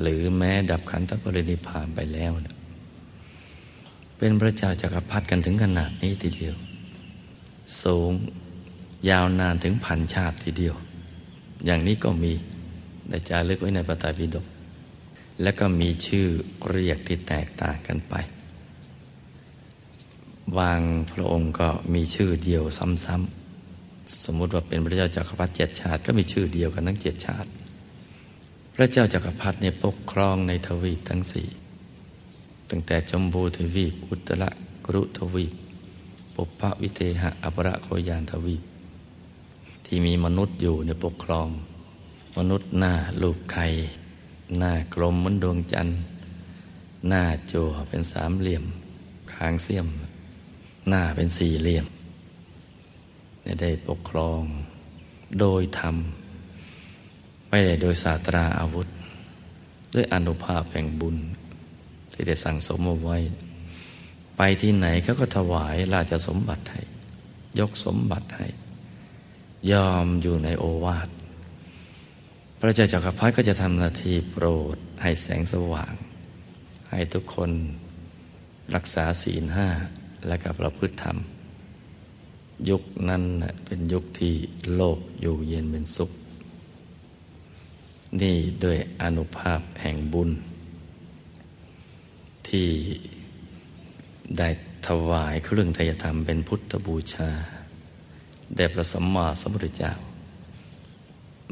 [0.02, 2.56] หรือแม้ดับขันธปรินิพานไปแล้วนะ
[4.18, 6.56] เป็นพระเจ้าจักรพรรดิกันถึงขนาดนี้ทีเดียว
[7.84, 8.12] สูง
[9.10, 10.76] ยาวนานถึงพันชาติทีเดียว
[11.66, 12.34] อย่างนี้ก็มี
[13.10, 14.46] ได้จารึกไว้ในปตาปิฎก
[15.42, 16.28] แล้วก็มีชื่อ
[16.70, 18.16] เรียกที่แตกต่างกันไป
[20.60, 20.80] บาง
[21.12, 27.50] พระองค์ก็มีชื่อเดียวซ้ำๆ สมมุติว่าเป็นพระเจ้าจักรพรรดิเจ็ดชาติก็มีชื่อเดียวกันทั้งเจ็ดชาติ
[28.76, 31.48] พระเจ้าจักรพรรดิเนี่ยปกครองในทวีปทั้งสี่
[32.70, 34.44] ตั้งแต่จมบูทวีป อุตร
[34.86, 35.54] กรุทวีป
[36.36, 38.64] ปุพพวิเทหะอภรโคยานทวีป
[39.86, 41.48] ที่มีมนุษย์อยู่ในปกครอง
[42.38, 43.66] มนุษย์หน้าลูกไข่
[44.58, 45.98] หน้ากลมเหมือนดวงจันทร์
[47.08, 47.54] หน้าโจ
[47.90, 48.66] เป็นสามเหลี่ยม
[49.34, 49.88] คางเสียม
[50.88, 51.88] หน้าเป็นสี่เหลี่ยม
[53.62, 54.42] ได้ปกครอง
[55.40, 55.96] โดยธรรม
[57.50, 58.88] ไม่ได้โดยศาสตราอาวุธ
[59.94, 61.18] ด้วยอนุภาพแห่งบุญ
[62.14, 63.18] ที่ได้สั่งสมเอาไว้
[64.38, 66.82] ไปที่ไหนเขาก็ถวายราชสมบัติให้
[67.60, 68.48] ยกสมบัติให้
[69.72, 71.10] ยอมอยู่ในโอวาท
[72.60, 75.94] พระเจ้าจักรพรรดิก็จะทำหน้าที่โปรดให้แสงสว่าง
[76.90, 77.52] ให้ทุกคน
[78.76, 79.68] รักษาศีลห้า
[80.28, 81.18] และกับประพฤติธรรม
[82.70, 83.24] ยุคนั้น
[83.66, 84.34] เป็นยุคที่
[84.76, 86.12] โลกอยู่เย็นเป็นสุข
[88.22, 90.30] นี่ด้วยอนุภาพแห่งบุญ
[92.48, 92.70] ที่
[94.38, 94.50] ได้
[94.88, 97.30] ถวายเครื่องทยธรรมเป็นพุทธบูชา
[98.56, 99.94] แด่พระสัมมาสัมพุทธเจ้า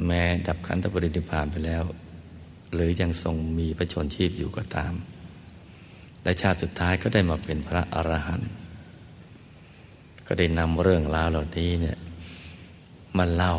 [0.06, 1.84] แม้ดับขันธปรินิพานไปแล้ว
[2.74, 4.94] หรือยังทรงมีพระชนชีพอยู่ก็ตาม
[6.24, 8.52] และชาติสุดท้ายก็ได้มาเป็นพระอรหันต์
[10.28, 11.98] ก็ได้นำเรื่องราวเหล่านี้เนี่ย
[13.18, 13.54] มาเล่า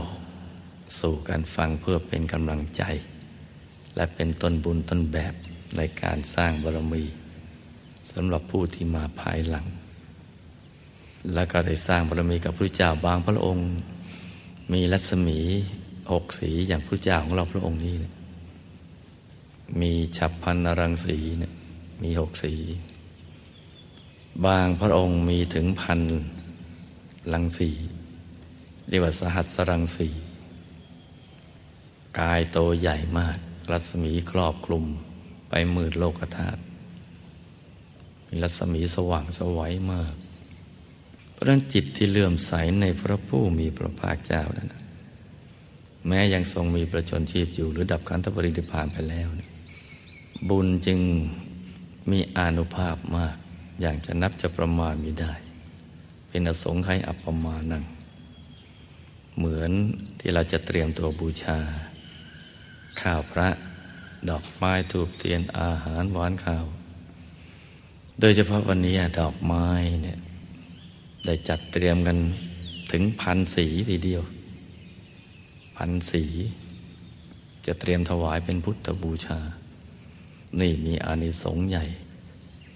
[1.01, 2.83] สู่การฟังเพื่อเป็นกำลังใจ
[3.97, 5.35] และเป็นต้นบุญต้นแบบ
[5.77, 7.05] ในการสร้างบารมี
[8.11, 9.67] สำหรับผู้ที่มาภายหลัง
[11.35, 13.69] และก็ได้สร้างบารมีกับพระเจ้าบางพระองค์
[14.73, 15.39] มีรัศมี
[16.13, 18.05] หกสีอย่างพระเจ้าของเราพระองค์นี้น
[19.81, 21.19] มีฉับพันนรังสี
[22.03, 22.55] มีหกสี
[24.47, 26.01] บางพระองค์มีถึงพัน
[27.33, 27.71] รังสี
[28.89, 30.09] เรียกว่าสหัสรังสี
[32.19, 33.37] กายโตใหญ่มาก
[33.73, 34.85] รัศมีครอบคลุม
[35.49, 36.61] ไปมืดโลกธาตุ
[38.29, 40.15] มีรัศมีสว่างสวัยมาก
[41.33, 44.75] เพราะนั้นจิตที่เลื่อมใสในพระผู้มีพระภาคเจ้านั้น
[46.09, 49.29] แม้ยังทรงมีประชนชีพอยู่ หรือดับขันธปรินิพานไปแล้ว
[50.49, 50.99] บุญจึง
[52.11, 53.37] มีอานุภาพมาก
[53.81, 55.33] อย่างจะนับจะประมาณมีได้
[56.35, 57.85] เป็นอสงไขยอัปปมาณัง
[59.37, 59.71] เหมือน
[60.19, 61.59] ที่เราจะเตรียมตัวบูชา
[63.01, 63.49] ข้าวพระ
[64.31, 66.65] ดอกไม้ถูกเทียนอาหารหวานข้าว
[68.21, 69.67] โดยเฉพาะวันนี้ดอกไม้
[70.03, 70.19] เนี่ย
[71.25, 72.19] ได้จัดเตรียมกัน
[72.93, 74.23] ถึงพันสีทีเดียว
[75.77, 76.25] พันสี
[77.67, 79.39] จะเตรียมถวายเป็นพุทธบูชา
[80.61, 81.85] นี่มีอานิสงส์ใหญ่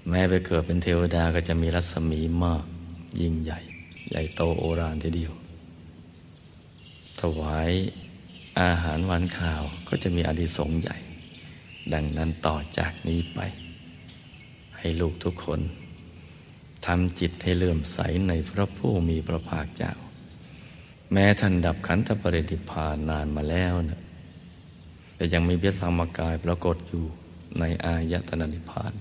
[0.08, 2.64] แม้ไปเกิดเป็นเทวดาก็จะมีรัศมีมาก
[3.20, 3.60] ยิ่งใหญ่
[4.10, 5.32] ใหญ่โตโอรานทีเดียว
[7.20, 7.70] ถวาย
[8.60, 10.96] อาหารวันข่าวก็จะมีอานิสงใหญ่
[11.92, 13.40] ดังนั้นต่อจากนี้ไป
[14.78, 15.60] ให้ลูกทุกคน
[16.86, 19.94] ทำจิตให้เลื่อมใสในพระผู้มีพระภาคเจ้า
[21.12, 24.00] แม้ท่านดับขันธปรินิพานนานมาแล้วนะ
[25.16, 27.04] แต่ยังมีเบียธรรมกายปรากฏอยู่
[27.60, 28.92] ในอายตนะนิพพาน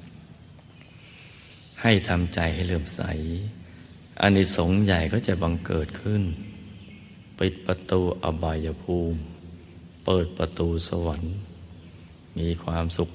[1.81, 3.01] ให้ทำใจให้เลื่อมใส
[4.21, 6.23] อานิสงส์ใหญ่ก็จะบังเกิดขึ้น
[7.39, 9.19] ปิดประตูอบายภูมิ
[10.05, 11.33] เปิดประตูสวรรค์
[12.37, 13.09] มีความสุข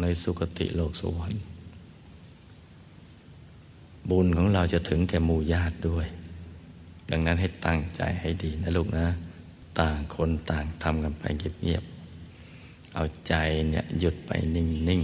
[0.00, 1.40] ในสุคติโลกสวรรค์
[4.10, 6.06] บุญของเราจะถึงแก่หมู่ญาติด้วย
[7.10, 9.06] ดังนั้นให้ตั้งใจให้ดีนะลูกนะ
[9.80, 11.22] ต่างคนต่างทำกันไป
[11.62, 13.34] เงียบๆเอาใจ
[13.70, 15.02] เนี่ยหยุดไปนิ่ง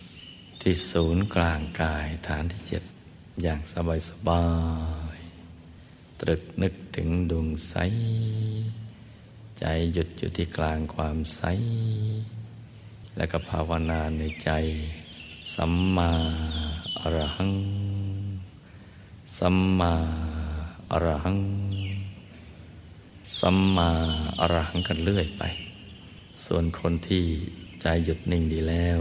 [0.00, 2.82] ๆ ที่ศูนย์กลางกายฐานที่เจ็ด
[3.42, 3.60] อย่าง
[4.08, 4.44] สบา
[5.16, 7.74] ยๆตรึกนึกถึงดวงใส
[9.58, 11.42] ใจหยุดอยู่ที่กลางความใส
[13.16, 14.50] แล้วก็ภาวนาในใจ
[15.54, 16.10] สัมมา
[16.98, 17.52] อรหัง
[19.38, 19.92] สัมมา
[20.90, 21.38] อรหัง
[23.38, 23.90] สัมมา
[24.40, 25.42] อรหังกันเรื่อยไป
[26.44, 27.24] ส่วนคนที่
[27.80, 28.98] ใจหยุดนิ่งดีแล้ว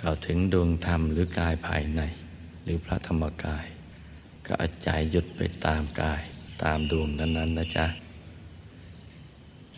[0.00, 2.02] กล่าวถึงดวงธรรมหรือกายภายใน
[2.66, 3.66] หรือพระธรรมกาย
[4.46, 6.22] ก็อาใจหยุดไปตามกาย
[6.62, 7.86] ตามดวงนั้นๆนะจ๊ะ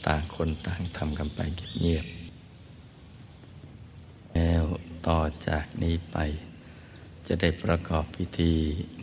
[0.06, 1.40] ต่างคนต่างทำกันไป
[1.80, 4.64] เงียบๆแล้ว
[5.08, 6.16] ต่อจากนี้ไป
[7.26, 8.52] จะได้ประกอบพิธี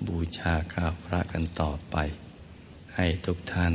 [0.08, 1.98] บูชาข้าวพระกันต่อไป
[2.96, 3.74] ให้ทุกท่าน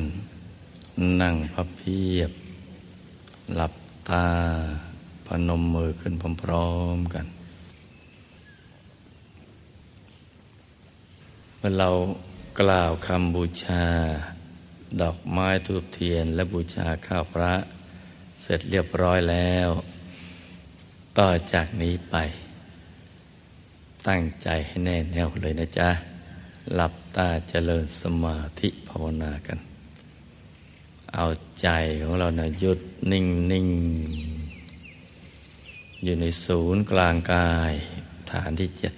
[1.23, 2.33] นั่งพับเพียบ
[3.55, 3.75] หลับ
[4.09, 4.27] ตา
[5.27, 7.27] พนมมือขึ้นพร้อมๆกัน
[11.63, 11.91] เมื่อเรา
[12.61, 13.85] กล่าวคำบูชา
[15.01, 17.55] ดอกไม้ทูบเทียน และบูชาข้าวพระ
[18.41, 19.69] เสร็จเรียบร้อยแล้ว
[21.19, 22.17] ต่อจากนี้ไป
[24.09, 25.91] ตั้งใจให้แน่แน่วเลยนะจ๊ะ
[26.75, 29.59] หลับตาเจริญสมาธิภาวนากัน
[31.15, 31.27] เอา
[31.61, 31.69] ใจ
[32.03, 32.81] ของเรานะหยุด
[33.13, 33.69] นิ่งนิ่ง
[36.05, 37.73] อยู่ในศูนย์กลางกาย
[38.31, 38.95] ฐานที่เจ็ด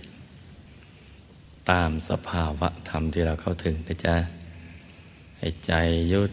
[1.71, 4.17] ตามสภาวะธรรมที่เราเข้าถึงนะจ๊ะ
[5.39, 5.73] ให้ใจ
[6.11, 6.33] หยุด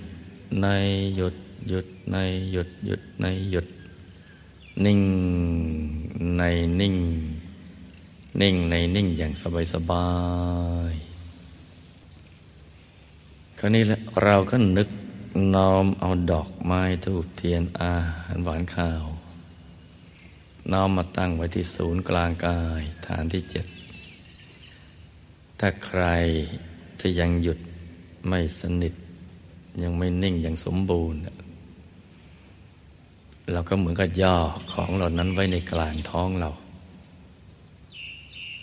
[0.61, 0.67] ใน
[1.15, 1.35] หยุด
[1.69, 2.17] หยุดใน
[2.51, 3.67] หยุดหยุดในหยุด
[4.85, 5.01] นิ่ง
[6.37, 6.43] ใน
[6.79, 6.95] นิ่ง
[8.41, 10.07] นิ่งในนิ่งอย่างสบายสบา
[10.91, 10.93] ย
[13.57, 13.83] คราวนี้
[14.23, 14.89] เราก็นึก
[15.55, 19.03] น้อมเอาดอกไม้ทูบเทียนอาหารหวานข้าว
[20.71, 23.65] น้อมมาตั้งไว้ที่ศูนย์กลางกายฐานที่เจ็ด
[25.59, 26.03] ถ้าใคร
[26.99, 27.59] ที่ยังหยุด
[28.27, 28.93] ไม่สนิท
[29.83, 31.19] ยังไม่นิ่งยังสมบูรณ์
[33.51, 34.35] เราก็เหมือนกับย่อ
[34.73, 36.49] ของเหล่านั้นไว้ในกลางท้องเรา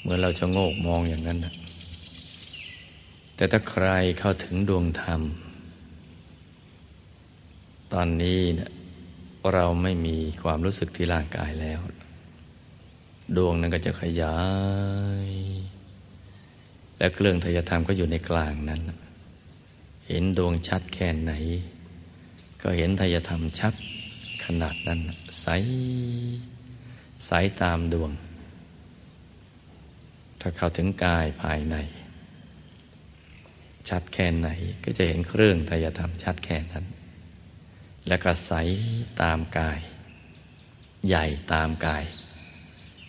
[0.03, 1.55] เมื่อเราจะโงกมองอย่างนั้นนะ
[3.37, 3.87] แต่ถ้าใคร
[4.19, 5.21] เข้าถึงดวงธรรม
[7.93, 8.71] ตอนนี้เนี่ย
[9.53, 11.81] เราไม่มีความรู้สึกที่ร่างกายแล้ว
[13.37, 14.37] ดวงนั้นก็จะขยา
[15.27, 15.31] ย
[16.99, 18.81] และเครื่องทยธรรมก็อยู่ในกลางนั้น
[20.07, 21.33] เห็นดวงชัดแค่ไหน
[22.63, 23.75] ก็เห็นทยธรรมชัด
[24.45, 25.01] ขนาดนั้น
[25.41, 25.47] ใส
[27.27, 27.31] ใส
[27.63, 28.11] ตามดวง
[30.41, 31.77] ถ้าเข้าถึงกายภายใน
[33.89, 34.49] ชัดแค่ไหน
[34.85, 36.85] ก็จะเห็นเครื่องทยธรรมชัดแค่นั้น
[38.09, 38.53] และก็ใส
[39.23, 39.81] ตามกาย
[41.09, 42.05] ใหญ่ตามกาย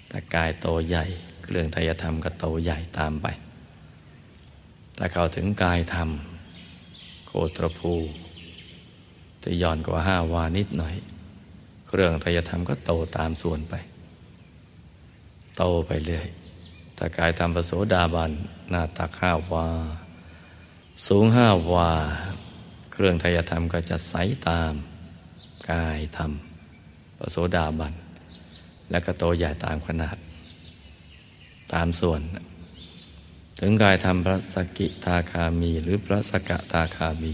[0.07, 1.05] แต่กายโตใหญ่
[1.43, 3.27] เครื่องทยธรรมก็โตใหญ่ตามไป
[4.97, 6.09] ถ้าเข้าถึงกายธรรม
[7.27, 7.93] โคตรภู
[9.43, 10.95] จะย่อนกว่าห้าวานิดหน่อย
[11.87, 13.73] เครื่องทยธรรมก็โตตามส่วนไป
[15.57, 16.27] โตไปเรื่อย
[16.97, 18.31] ถ้ากายธรรมปโสดาบัน
[18.69, 19.67] หน้าตักห้าวา
[21.07, 21.89] สูงห้าวา
[22.93, 24.13] เครื่องทยธรรมก็จะใส
[24.47, 24.73] ตาม
[25.71, 26.31] กายธรรม
[27.17, 27.93] ปโสดาบัน
[28.91, 30.17] และก็โตใหญ่ตามขนาด
[31.73, 32.21] ตามส่วน
[33.59, 37.33] ถึงกายทำพระสกิทาคามี หรือพระสกะทาคามี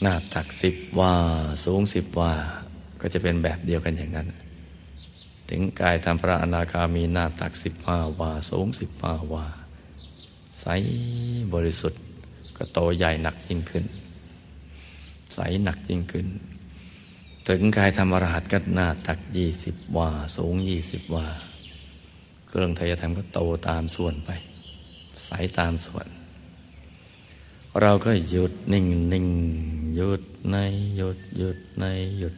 [0.00, 1.14] หน้าตักสิบว่า
[1.64, 2.32] สูงสิบว่า
[3.00, 4.28] ก็จะเป็นแบบเดียวกันอย่างนั้น
[5.48, 9.46] ถึงกายทำพระอนาคามีหน้าตักสิบห้าว่าสูงสิบห้าว่า
[10.60, 10.66] ใส
[11.54, 12.02] บริสุทธิ์
[12.56, 13.84] ก็โตใหญ่หนักยิ่งขึ้น
[15.34, 16.26] ใสหนักยิ่งขึ้น
[17.48, 21.26] ถึงกายธรรมรหัสก็หน้าตักยี่สิบว่า สูงยี่สิบว่า
[22.48, 24.30] เครื่องทยธรรมก็โตตามส่วนไป
[25.32, 26.06] สายตามส่วน
[27.80, 29.28] เราก็หยุดนิ่งนิ่ง
[29.96, 30.56] หยุดใน
[30.96, 31.84] หยุดหยุดใน
[32.18, 32.34] หยุด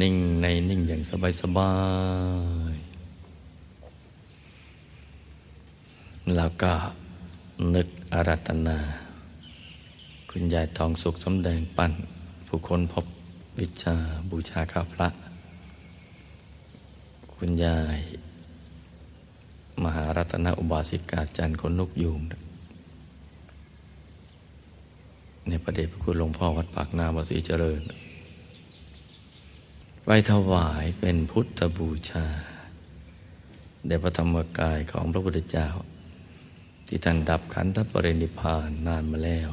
[0.00, 1.72] นิ่งในนิ่งอย่างสบายสบา
[2.74, 2.76] ย
[6.36, 6.72] แล้วก็
[7.74, 8.78] นึกอารัตนา
[10.30, 11.92] คุณยายทองสุขสำแดงปั้น
[12.46, 13.06] ผู้คนพบ
[13.58, 13.96] วิชา
[14.30, 15.08] บูชาข้าพระ
[17.36, 17.98] คุณยาย
[19.84, 22.20] มหารัตนอุบาสิกาจันคนนกยูง
[25.48, 27.80] ในประเดชพระคุณหลวงพ่อวัดปากน้ำวัดศรีเจริญ
[30.04, 32.26] ไปถวายเป็นพุทธบูชา
[33.86, 35.68] แด่พระธรรมกายของพระพุทธเจ้า
[36.86, 39.50] ที่ท่านดับขันธปรินิพานนานมาแล้ว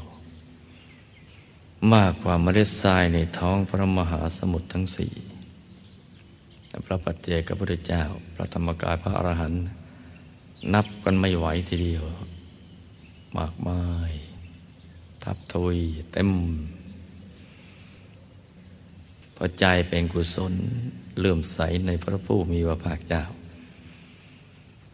[1.93, 5.13] มากกว่าเมล็ดทรายในท้องพระมหาสมุทรทั้งสี่
[6.85, 8.03] พระปัจเจกพระพุทธเจ้า
[8.35, 9.63] พระธรรมกายพระอรหันต์
[10.73, 12.03] นับกันไม่ไหวทีเดียว
[13.37, 14.11] มากมาย
[15.23, 15.79] ทับทวี
[16.11, 16.29] เต็ม
[19.35, 20.53] พอใจเป็นกุศล
[21.19, 23.23] เลื่อมใสในพระผู้มีพระภาคเจ้า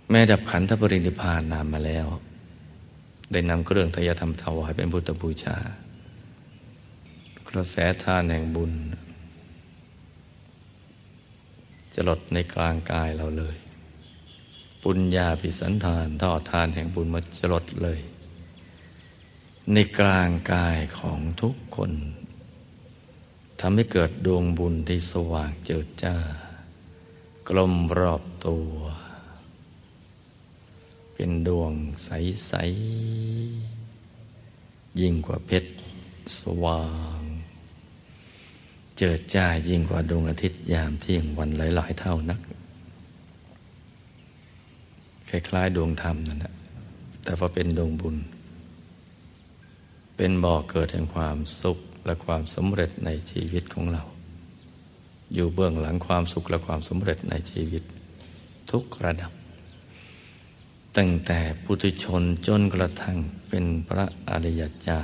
[0.10, 2.08] แม่ดับขันธปรินิพานนานมาแล้ว
[3.32, 5.58] ได้นำเครื่องทยธรรมถวายเป็นพุทธบูชา
[7.50, 8.72] กระแสทานแห่งบุญ
[11.94, 13.58] จะลดในกลางกายเราเลย
[14.84, 18.00] ปุญญาภิสันทานทอดทานแห่งบุญมาจะลดเลย
[19.74, 21.92] ในกลางกายของทุกคน
[23.60, 26.16] ทำให้เกิดดวงบุญที่สว่างเจิดจ้า
[27.48, 28.72] กลมรอบตัว
[31.14, 31.74] เป็นดวง
[32.04, 32.52] ใส
[33.78, 35.72] ๆ ยิ่งกว่าเพชร
[36.40, 36.86] สว่า
[37.20, 37.22] ง
[38.98, 42.40] เจิดจ้ายิ่งกว่าดวงอาทิตย์ยามเที่ยงวันหลาย ๆ เท่านัก
[45.34, 46.54] คล้ายๆดวงธรรมนั่นแหละ
[47.24, 48.18] แต่ว่าเป็นดวงบุญ
[50.18, 54.04] เป็นบ่อเกิดแห่งความสุขและความสำเร็จในชีวิตของเรา
[55.34, 57.84] อยู่เบื้องหลังความสุขและความสำเร็จในชีวิต
[58.72, 59.32] ทุกระดับ
[60.98, 63.18] ตั้งแต่ปุถุชนจนกระทั่ง
[63.50, 65.02] เป็นพระอริยเจ้า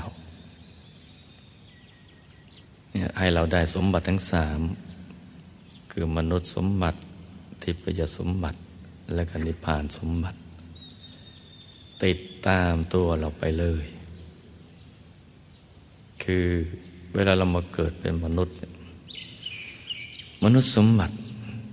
[2.91, 4.59] เนี่ยให้เราได้สมบัติทั้งสาม
[5.91, 6.99] คือมนุษย์สมบัติ
[7.63, 8.59] ทิพยสมบัติ
[9.13, 10.39] และกนิพพานสมบัติ
[12.03, 13.85] ติดตามตัวเราไปเลย
[16.23, 16.47] คือ
[17.15, 18.55] เวลาเรามาเกิดเป็นมนุษย์
[20.43, 21.15] มนุษย์สมบัติ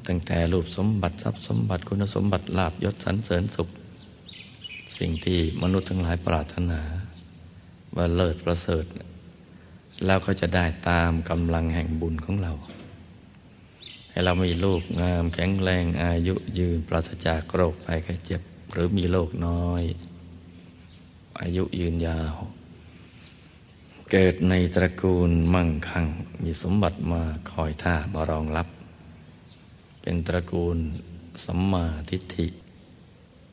[0.06, 3.68] ตั้งแต่รูปสมบัติทรัพย์สมบัติคุณสมบัติลาบยศสรรเสริญสุข
[4.98, 6.80] สิ่งที่มนุษย์ทั้งหลายปรารถนา
[7.96, 8.84] ว่าเลิศประเสริฐ
[10.06, 12.52] แล้วก็จะได้ตามกำลังแห่งบุญของเรา
[14.16, 18.40] ให้เรามีลูกงามแข็งแรงอายุยืนปราศจากโรคภัยไข้เจ็บ
[18.72, 19.82] หรือมีโรคน้อย
[21.40, 22.34] อายุยืนยาว
[24.10, 26.06] เกิดในตระกูลมั่งคั่ง
[26.42, 28.68] มีสมบัติมาคอยท่ามารองรับ
[30.02, 30.78] เป็นตระกูล
[31.44, 32.46] สัมมาทิฏฐิ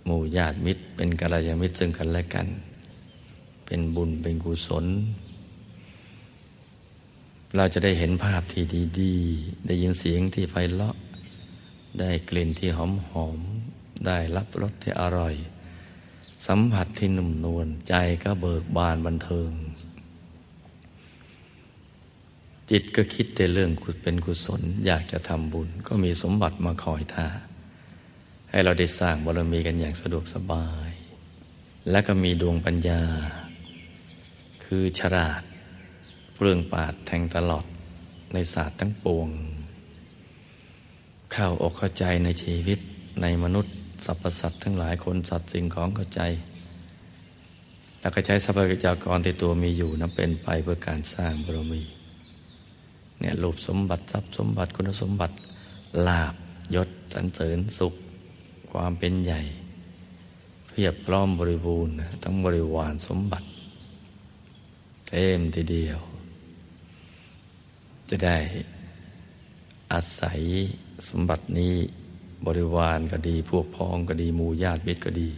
[0.06, 2.48] หมู่ญาติมิตร เป็นกัลยาณมิตรซึ่งกันและกัน
[3.66, 4.86] เป็นบุญเป็นกุศล
[7.58, 8.64] เราจะได้เห็นภาพที่
[9.02, 10.96] ดีๆ ได้ยินเสียงที่ไพเราะ
[12.00, 12.80] ได้กลิ่นที่ห
[13.26, 15.36] อมๆได้รับรสที่อร่อย
[16.48, 17.94] สัมผัสที่นุ่มนวลใจ
[18.24, 19.52] ก็เบิกบานบันเทิง
[22.70, 23.72] จิตก็คิดแต่เรื่อง
[24.04, 27.28] เป็นกุศล อยากจะทำบุญ ก็มีสมบัติมาคอยท่า
[28.50, 30.90] ให้เราได้สร้างบารมีกันอย่างสะดวกสบาย
[31.90, 33.02] และก็มีดวงปัญญา
[34.66, 35.42] คือฉลาด
[36.46, 37.66] เปลืองปาดแทงตลอด
[38.34, 39.30] ในศาสตร์ทั้งปวง
[41.34, 42.80] เข้าอกเข้าใจในชีวิต
[43.22, 43.74] ในมนุษย์
[44.06, 46.22] สรรพสัตว์ทั้งหลายคนสัตว์สิ่งของเข้าใจ
[48.00, 51.84] แล้วก็ใช้ทรัพยากรที่ตัวมีอยู่นั้นเป็นไปเพื่อการสร้างบารมี
[53.20, 55.36] เนี่ยรูปสมบัติทรัพย์สมบัติคุณสมบัติ
[56.08, 56.36] ลาบ
[56.76, 57.94] ยศสันเสริญสุข
[58.72, 59.42] ความเป็นใหญ่
[60.70, 63.48] เพียบพร้อมบริบูรณ์ทั้งบริวารสมบัติ
[65.10, 66.02] เต็มทีเดียว
[68.10, 68.38] จะได้
[69.94, 70.42] อาศัย
[71.10, 71.76] สมบัตินี้
[72.46, 75.30] บริวารก็ดีพวกพ้องก็ดีมูญาติมิตรก็ดี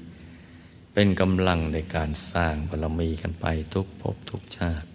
[0.94, 4.88] เป็นกำลังในการสร้างบารมีกันไปทุกภพทุกชาติ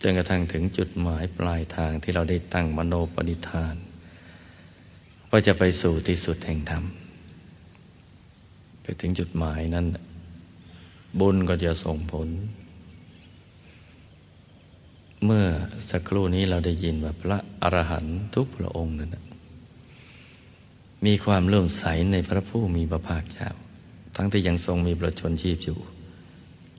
[0.00, 3.76] จนกระทั่งถึงจุดหมายปลายทางที่เราได้ตั้งมโนปณิธาน
[5.30, 6.84] ว่าจะไปสู่ที่สุดแห่งธรรม
[8.82, 9.86] ไปถึงจุดหมายนั้น
[11.20, 12.28] บุญก็จะส่งผล
[15.24, 15.46] เมื่อ
[15.90, 19.16] สักครู่นี้เราได้ยินว่าพระอรหันต์ทุกพระองค์นั้น
[21.06, 23.50] มีความเลื่อมใสในพระผู้มีพระภาคเจ้า
[24.16, 25.78] ทั้งที่ยังทรงมีประชนชีพอยู่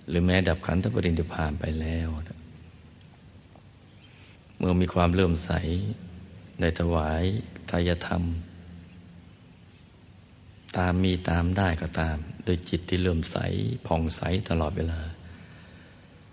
[0.07, 2.07] หรือแม้ดับขันธปรินิพานไปแล้ว
[4.57, 5.51] เมื่อมีความเลื่อมใส
[6.59, 7.23] ในถวาย
[7.69, 8.23] ทายธรรม
[10.77, 13.37] ตามมีตามได้ก็ตาม โดยจิตที่เลื่อมใส
[13.87, 14.99] ผ่องใสตลอดเวลา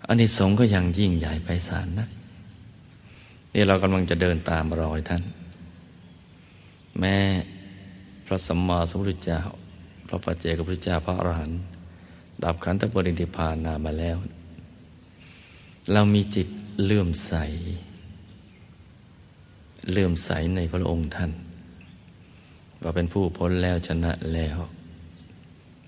[0.07, 2.09] อันนี้สงก็ยังยิ่งใหญ่ไพศาลนัก
[3.53, 5.23] นี่เรากำลังจะเดินตามรอยท่าน
[6.99, 7.15] แม้
[8.25, 9.41] พระสัมมาสัมพุทธเจ้า
[10.07, 11.59] พระปัจเจกพุทธเจ้าพระอรหันต์
[12.43, 14.17] ดับขันธปรินิพานนามาแล้ว
[15.91, 16.47] เรามีจิต
[16.85, 17.33] เลื่อมใส
[19.91, 21.31] เลื่อมใสในพระองค์ท่าน
[22.81, 24.57] ว่าเป็นผู้พ้นแล้วชนะแล้ว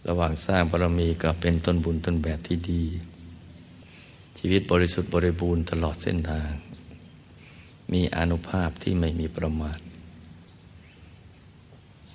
[0.08, 2.84] ระหว่างสร้างบารมีก็เป็นต้นบุญต้นแบบที่ดี
[4.40, 6.52] ชีวิตบริสุทธิ์บริบูรณ์ตลอดเส้นทาง
[7.92, 9.80] มีอนุภาพที่ไม่มีประมาท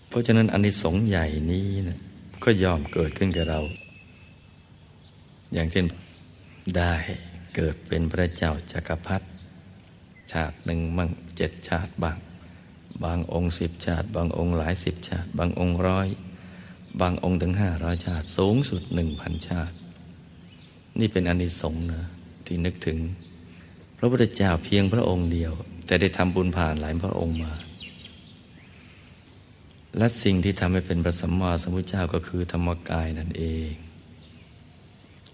[0.09, 1.99] เพราะฉะนั้นอนิสงส์ใหญ่นี้นะ
[2.45, 3.61] ก็ยอมเกิดขึ้นกับเรา
[5.55, 5.87] อย่างเช่น
[6.77, 6.95] ได้
[7.57, 9.27] เกิดเป็นพระเจ้าจากักรพรรดิ
[10.33, 12.19] ชาติหนึ่งมั่งเจ็ดชาติบาง
[13.05, 16.09] บางองค์สิบชาติ บางองค์หลายสิบชาติ บางองค์ร้อย
[17.01, 19.75] บางองค์ถึงห้าร้อยชาติ สูงสุดหนึ่งพันชาติ
[20.99, 22.05] นี่เป็นอนิสงส์นะ
[22.47, 22.99] ที่นึกถึง
[23.99, 25.53] พระพุทธเจ้าเพียงพระองค์เดียว
[25.87, 27.53] แต่ได้ทำบุญผ่านหลายพระองค์มา
[29.97, 33.71] และสิ่งที่ทำให้เป็นพระสัมมาสัมพุทธเจ้าก็คือธรรมกายนั่นเอง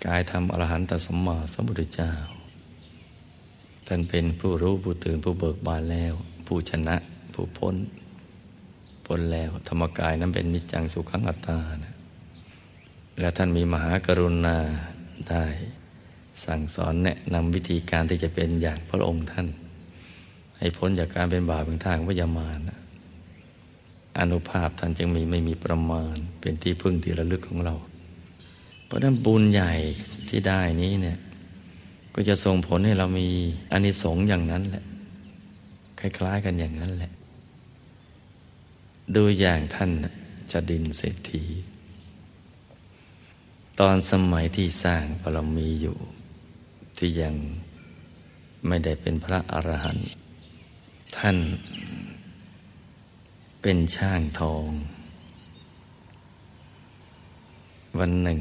[0.07, 2.13] กายธรรมอรหันตสัมมาสัมพุทธเจ้า
[3.87, 6.15] ท่านเป็นผู้รู้ผู้ตื่นผู้เบิกบานแล้ว
[6.47, 6.97] ผู้ชนะ
[7.35, 7.77] ผู้พ้น
[9.07, 11.95] พ้นแล้วธรรมกายนั้นเป็นนิจจังสุขังอัตตานะ
[13.21, 14.57] และท่านมีมหากรุณา
[15.31, 15.45] ได้
[16.45, 19.47] สั่งสอนแนะนำวิธีการที่จะเป็นอย่างพระองค์ท่าน
[20.59, 22.61] ให้พ้นจากการเป็นบาปเป็นทางวิญามาน
[24.19, 27.75] อนุภาพท่านจึงมีไม่มีประมาณเป็นที่พึ่งที่ระลึกของเรา
[28.85, 29.73] เพราะนั้นบุญใหญ่
[30.29, 31.19] ที่ได้นี้เนี่ย
[32.15, 33.29] ก็จะส่งผลให้เรามี
[33.73, 34.85] อานิสงส์อย่างนั้นแหละ
[36.01, 37.13] คล้ายๆกันอย่างนั้นแหละ
[39.15, 39.91] ดูอย่างท่าน
[40.53, 41.43] จะดินเศรษฐี
[43.83, 45.97] ตอนสมัยที่สร้างบารมีอยู่
[46.99, 47.35] ที่ยัง
[48.67, 50.09] ไม่ได้เป็นพระอรหันต์
[51.17, 51.37] ท่าน
[53.63, 54.67] เป็นช่างทอง
[57.99, 58.41] วันหนึ่ง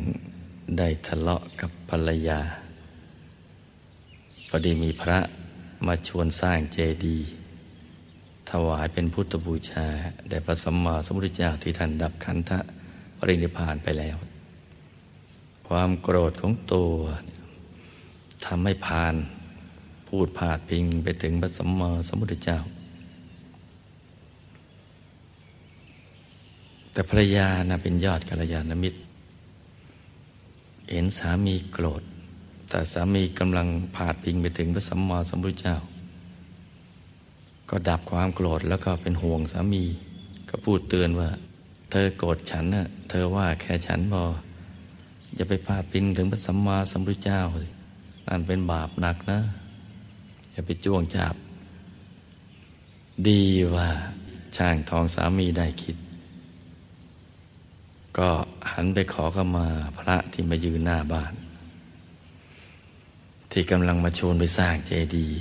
[0.78, 2.42] ได้ทะเลาะกับภรรยา
[4.48, 5.20] พอดีมีพระ
[5.88, 7.28] มาชวนสร้างเจดีย์
[8.50, 9.88] ถวายเป็นพุทธบูชา
[10.30, 12.60] แด่พระสัมมาสัมพุทธเจ้าที่ท่านดับขันธะ
[13.18, 14.18] ปรินิพานไปแล้ว
[15.68, 16.96] ความโกรธของตัว
[18.46, 19.16] ทำให้พาน
[20.08, 22.60] พูดพาดพิงไปถึงพระสัมมาสัมพุทธเจ้า
[26.92, 29.00] แต่ภรรยานะเป็นยอดกัลยาณมิตร
[30.92, 32.04] เห็นสามีโกรธ
[32.70, 35.78] แต่สามีกำลังผาดพิงไปถึงพระสัมมาสัมพุทธเจ้า
[37.70, 39.84] ก็ดับความโกรธแล้วก็เป็นห่วงสามี
[40.50, 41.30] ก็พูดเตือนว่า
[41.92, 44.24] เธอโกรธฉันน่ะเธอว่าแค่ฉันพอ
[45.36, 47.70] อย่าไปพาดพิงถึงพระสัมมาสัมพุทธเจ้าเลย
[48.28, 49.40] นั่นเป็นบาปหนักนะ
[50.52, 51.36] อย่าไปจ้วงจับ
[53.28, 53.42] ดี
[53.76, 53.88] ว่า
[54.56, 55.98] ช่างทองสามีได้คิด
[58.18, 58.30] ก็
[58.72, 59.68] หันไปขอขมา
[59.98, 61.34] พระที่มายืนหน้าบ้าน
[63.52, 65.38] ที่กำลังมาชวนไปสร้างเจดีย์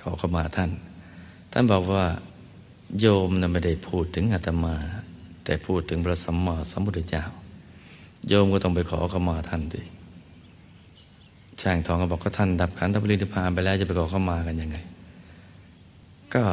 [0.00, 0.70] ขอขมาท่าน
[1.52, 2.04] ท่านบอกว่า
[3.00, 4.74] โยมนะไม่ได้พูดถึงอาตมา
[5.44, 7.24] แต่พูดถึงพระสัมมาสัมพุทธเจ้า
[8.28, 9.82] โยมก็ต้องไปขอขมาท่านสิ
[11.62, 14.76] ช่างทองก็บอกก็ท่านดับขันธปรินิพานไปแล้วจะไปขอขมากันยังไง
[16.34, 16.44] ก็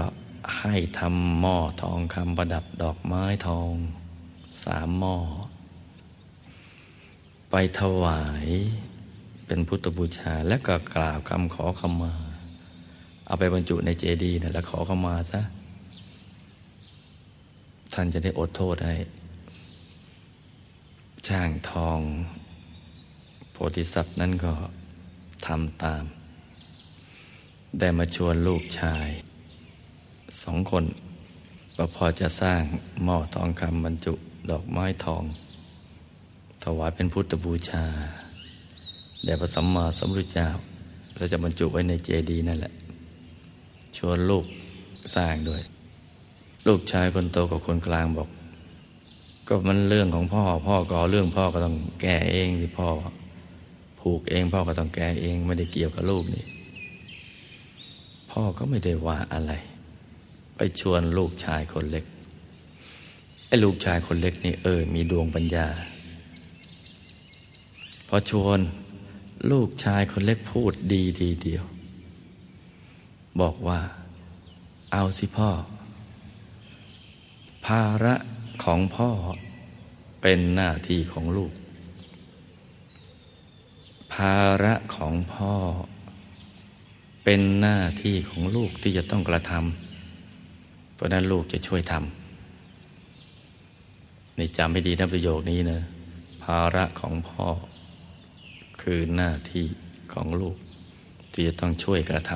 [0.60, 3.72] ให้ทำหม้อทองคำประดับดอกไม้ทอง
[4.64, 5.18] สามหม้อ
[7.52, 8.48] ไปถวาย
[9.46, 12.14] เป็นพุทธบูชา และก็กล่าวคำขอขมา
[13.26, 15.42] เอาไปบรรจุในเจดีย์นะแล้วขอขมาซะ
[17.94, 18.96] ท่านจะได้อดโทษให้
[21.28, 22.00] ช่างทอง
[23.52, 24.54] โพธิสัตว์นั้นก็
[25.46, 26.04] ทำตาม
[27.80, 29.08] ได้มาชวนลูกชาย
[30.44, 30.84] สองคน
[31.76, 32.62] ก็พอจะสร้าง
[33.04, 34.14] หม้อทองคำบรรจุ
[34.50, 35.24] ดอกไม้ทอง
[36.64, 37.86] ถวายเป็นพุทธบูชา
[39.24, 40.50] แด่พระสัมมาสัมพุทธเจ้า
[41.16, 42.74] เราจะบรรจุไว้ในเจดีย์นั่นแหละ
[43.98, 44.46] ชวนลูก
[45.16, 45.62] สร้างด้วย
[46.68, 48.30] ลูกชายคนโตกับคนกลางบอก
[49.50, 52.88] ก็มันเรื่องของพ่อ พ่อก็เรื่องพ่อก็ต้องแก้เองที่พ่อ
[54.00, 56.46] ผูกเองพ่อก็ต้องแก้เอง ไม่ได้เกี่ยวกับลูกนี่
[58.32, 59.54] พ่อก็ไม่ได้ว่าอะไร
[60.56, 62.06] ไปชวนลูกชายคนเล็ก
[63.48, 65.68] ไอ้ลูกชายคนเล็กนี่เออ มีดวงปัญญา
[68.08, 68.60] พอชวน
[69.52, 71.64] ลูกชายคนเล็กพูดดีทีเดียว
[73.42, 73.80] บอกว่า
[74.94, 75.50] เอาสิพ่อ
[77.66, 78.16] ภาระ
[78.64, 79.10] ของพ่อ
[80.22, 81.52] เป็นหน้าที่ของลูก
[84.14, 85.54] ภาระของพ่อ
[87.24, 95.80] เป็นหน้าที่ของลูกที่จะต้องกระทำเพราะนั้นลูกจะช่วยทำนี่จำให้ดีนะประโยคนี้นะ
[96.44, 97.48] ภาระของพ่อ
[98.82, 99.66] คือหน้าที่
[100.14, 100.58] ของลูก
[101.32, 102.32] ที่จะต้องช่วยกระท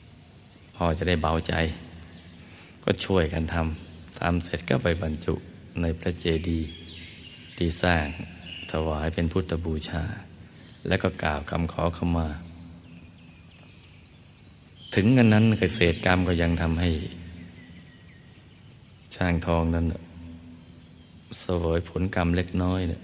[0.00, 1.54] ำพ่อจะได้เบาใจ
[2.84, 3.89] ก็ช่วยกันทำ
[4.20, 5.34] ทำเสร็จก็ไปบรรจุ
[5.80, 6.70] ในพระเจดีย์
[7.56, 8.06] ที่สร้าง
[8.70, 10.02] ถวายเป็นพุทธบูชา
[10.88, 12.28] และก็กล่าวคำขอขมา
[14.94, 16.90] ถึงกันนั้นเกษตรกรรมก็ยังทำให้
[19.14, 19.86] ช่างทองนั้น
[21.42, 23.02] สวยผลกรรมเล็กน้อยเนี่ย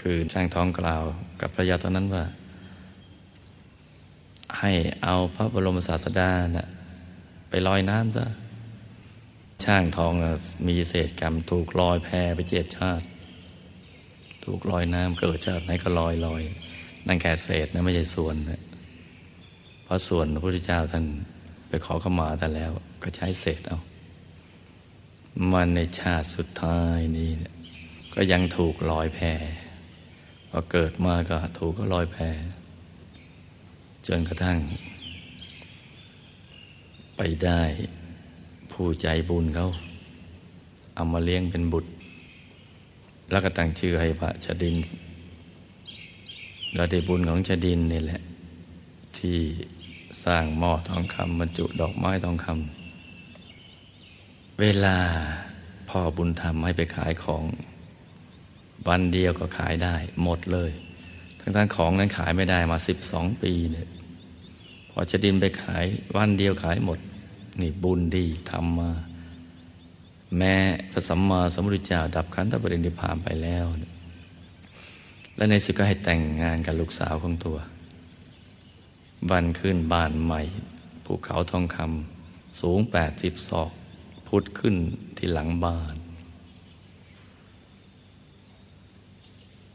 [0.00, 1.04] คือช่างทองกล่าว
[1.40, 2.24] กับพระยาตอนนั้นว่า
[4.58, 4.72] ให้
[5.04, 6.68] เอาพระบรมศาสดานะ่ะ
[7.48, 8.24] ไปลอยน้ำซะ
[9.66, 10.12] ช่างทอง
[10.68, 13.06] มีเศษกรรม ถูกลอยแพไปเจ็ดชาติ
[14.44, 16.42] ถูกลอยน้ำเกิดชาติไหนก็ลอยลอย
[17.06, 18.62] นั่นแค่เศษนะไม่ใช่ส่วนนะ
[19.84, 21.04] เพราะส่วนพระพุทธเจ้าท่าน
[21.68, 22.70] ไปขอขมาแต่แล้ว
[23.02, 23.78] ก็ใช้เศษเอา
[25.52, 27.30] มันในชาติสุดท้ายนี้
[28.14, 29.18] ก็ยังถูกลอยแพ
[30.50, 32.16] พอเกิดมาก็ถูกก็ลอยแพ
[34.06, 34.58] จนกระทั่ง
[37.16, 37.62] ไปได้
[38.80, 39.68] ผู้ใจบุญเขา
[40.94, 41.90] เอามาเลี้ยงเป็นบุตร
[43.30, 44.76] แล้วก็ตั้งชื่อให้พระชดิน
[46.74, 48.20] เราได้บุญของชดินนี่แหละ
[49.18, 49.38] ที่
[50.24, 54.96] สร้างหม้อทองคำบรรจุดอกไม้ทองคำเวลา
[55.88, 57.42] พ่อบุญธรรมให้ไปขายของ
[58.88, 60.70] วันเดียวก็ขายได้ หมดเลย
[61.40, 63.88] ทั้งๆของนั้นขายไม่ได้มาสิบสองปีเนี่ย
[64.90, 65.84] พอจะดินไปขาย
[66.16, 67.00] วันเดียวขายหมด
[67.60, 68.90] นี่บุญดีทำมา
[70.36, 70.54] แม้
[70.92, 73.66] พระสัมมาสัมพุทธเจ้าดับขันธปรินิพานไปแล้ว
[75.36, 77.56] และในสุดก็ให้แต่งงานกับลูกสาวของตัว
[79.30, 80.40] บันขึ้นบ้านใหม่
[81.04, 83.70] ภูเขาทองคำสูงแปดสิบศอก
[84.26, 84.74] พุทธขึ้น
[85.16, 85.96] ที่หลังบ้าน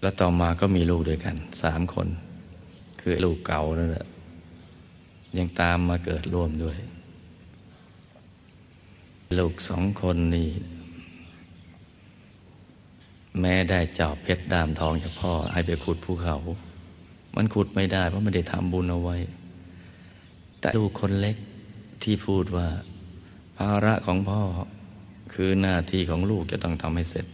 [0.01, 2.07] แล้วต่อมาก็มีลูกด้วยกันสามคน
[2.99, 4.07] คือลูกเก่านั่นแหละ
[5.37, 6.77] ยังตามมาเกิดร่วมด้วย
[9.39, 10.49] ลูกสองคนนี่
[13.39, 16.37] แม้ได้จอบเพชรดามทองจากพ่อ ให้ไปขุดภูเขา
[17.35, 19.17] มันขุดไม่ได้ เพราะไม่ได้ทำบุญเอาไว้
[20.59, 21.37] แต่ลูกคนเล็ก
[22.03, 22.67] ที่พูดว่า
[23.57, 24.41] ภาระของพ่อ
[25.33, 27.27] คือหน้าที่ของลูกจะต้องทำให้เสร็จ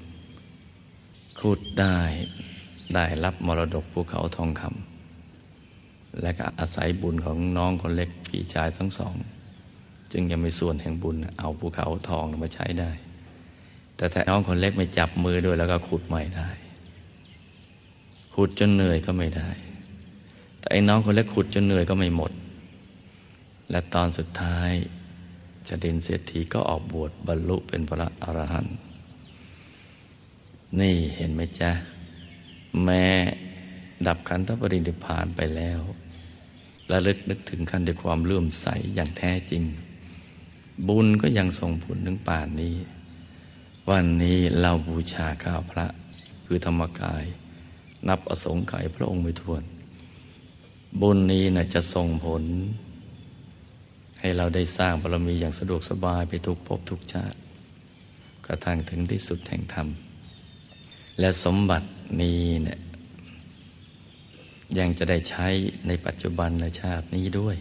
[1.40, 1.98] ขุดได้
[2.96, 9.16] ได้รับมรดกภูเขาทองคำและก็อาศัยบุญของน้องคนเล็กพี่ชายทั้งสอง
[10.12, 12.92] จึงยังมีส่วนแห่งบุญเอาภูเขาทองมาใช้ได้
[13.98, 16.50] แต่ถ้าน้องคนเล็กไม่จับมือด้วยแล้วก็ขุดใหม่ได้
[18.36, 19.50] ขุดจนเหนื่อยก็ไม่ได้
[20.60, 22.32] แต่ไอ้น้องคนเล็กขุดจนเหนื่อยก็ไม่หมด
[23.72, 24.72] และตอนสุดท้าย
[25.68, 28.78] จะดินเศรษฐีก็ออกบวชบรรลุเป็นพระอรหันต์
[30.80, 31.72] นี่เห็นไหมจ๊ะ
[32.84, 33.06] แม้
[34.08, 35.80] ดับขันธปรินิพานไปแล้ว
[36.88, 39.64] และลึกนึกถึงขั้นด้วยความเลื่อมใสอย่างแท้จริง
[40.88, 42.76] บุญก็ยังส่งผลถึงป่านนี้
[43.90, 45.86] วันนี้เราบูชาข้าวพระ
[46.46, 47.26] คือธรรมกาย
[48.08, 49.64] นับอสงไขยพระองค์ไม่ทวน
[51.02, 52.44] บุญนี้นะจะส่งผล
[54.20, 57.38] ให้เราได้สร้างบารมีอย่างสะดวกสบายไปทุกภพทุกชาติ
[58.46, 59.88] กระทั่งถึงที่สุดแห่งธรรม
[61.20, 61.88] และสมบัติ
[62.22, 62.80] นี้เนี่ย
[64.78, 65.48] ยังจะได้ใช้
[65.88, 67.58] ในปัจจุบันในชาตินี้ด้วย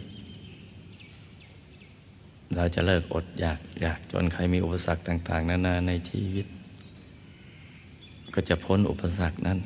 [2.54, 6.46] เราจะเลิกอดอยากอยากจนใครมีอุปสรรคต่าง ๆ นานาในชีวิต
[8.34, 9.58] ก็จะพ้นอุปสรรคนั้น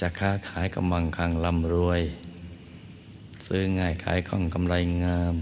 [0.00, 2.00] จะค้าขายกำลังคังร่ำรวย
[3.46, 5.34] ซื้อง่ายขายคล่องกำไรงาม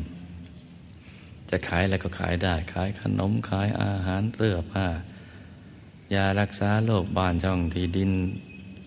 [1.51, 4.87] จะขายอะไรก็ขายได้ ขายขนมขายอาหารเสื้อผ้า
[6.15, 8.11] ยารักษาโรคบ้านช่องที่ดิน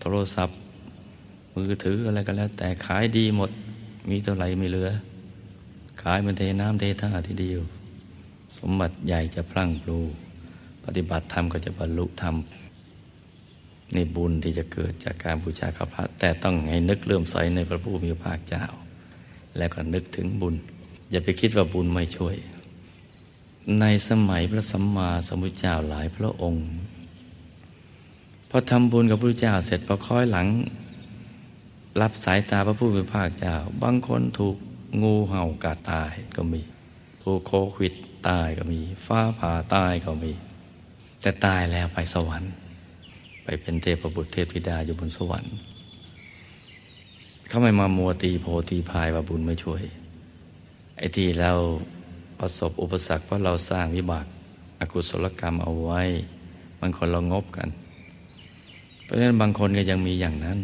[0.00, 0.58] โทรศัพท์
[1.54, 3.50] มือถืออะไรก็แล้ว แต่ขายดีหมด
[4.10, 4.90] มีเท่าไหร่ไม่เหลือ
[6.02, 7.60] ขายมันเทน้ำเทท่าทีเดียว
[8.58, 9.98] สมบัติใหญ่จะพลั่งพลู
[10.84, 12.34] ปฏิบัติธรรมก็จะบรรลุธรรม
[13.94, 18.64] ในบุญที่จะเกิดจากการบูชาข้าพระ แต่ต้องให้นึกเริ่อมใสในพระผู้มีพระภาคเจ้า
[19.56, 20.54] แล้วก็นึกถึงบุญ
[21.10, 22.36] อย่าไปคิดว่าบุญไม่ช่วย
[23.80, 26.66] ในสมัยพระสัมมาสัมพุทธเจ้าหลายพระองค์
[28.50, 30.46] พอทำบุญกับพระเจ้าเสร็จพอคอยหลัง
[32.00, 34.56] รับสายตาพระผู้เป็นภาคเจ้า บางคนถูก
[35.02, 36.62] งูเห่ากัดตายก็มี
[37.22, 37.92] ถูกโควิด
[38.28, 40.32] ตายก็มี ฟ้าผ่าตายก็มี
[41.22, 42.52] แต่ตายแล้วไปสวรรค์
[43.44, 45.54] ไปเป็นเทพบุตรเทพธิดาอยู่บนสวรรค์
[47.48, 49.82] เขาไม่มามัวตีโพตีพายว่าบุญไม่ช่วย
[50.96, 51.52] ไอ้ที่เรา
[52.38, 54.26] ประสบอุปสรรคเพราะเราสร้างวิบาก
[54.80, 56.02] อกุศลกรรมเอาไว้
[56.80, 57.68] มันคนเรางบกัน
[59.04, 60.58] เพราะฉะนั้นบางคนก็ยังมีอย่างนั้น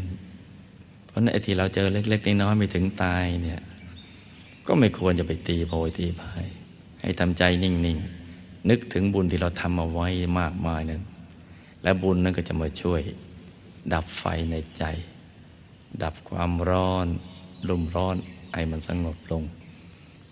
[1.07, 3.61] เพราะนั้นไอ้ที่เราเจอเล็ก ๆ น้อยๆไม่ถึงตายเนี่ย
[4.67, 6.45] ก็ไม่ควรจะไปตีโพยตีพาย
[7.01, 10.09] ให้ทำใจนิ่งๆนึกถึงบุญที่เราทำเอาไว้
[10.41, 11.03] มากมายนั้น
[11.83, 13.01] และบุญนั้นก็จะมาช่วย
[13.93, 14.85] ดับไฟในใจ
[16.03, 17.07] ดับความร้อน
[17.69, 18.17] ลุ่มร้อน
[18.53, 19.43] ไอ้มันสงบลง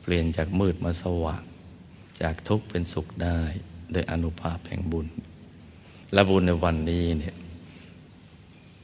[0.03, 1.43] เปลี่ยนจากมืดมาสว่าง
[2.21, 3.41] จากทุกข์เป็นสุขได้
[3.93, 5.07] โดยอนุภาพแห่งบุญ
[6.13, 7.37] และบุญในวันนี้เนี่ย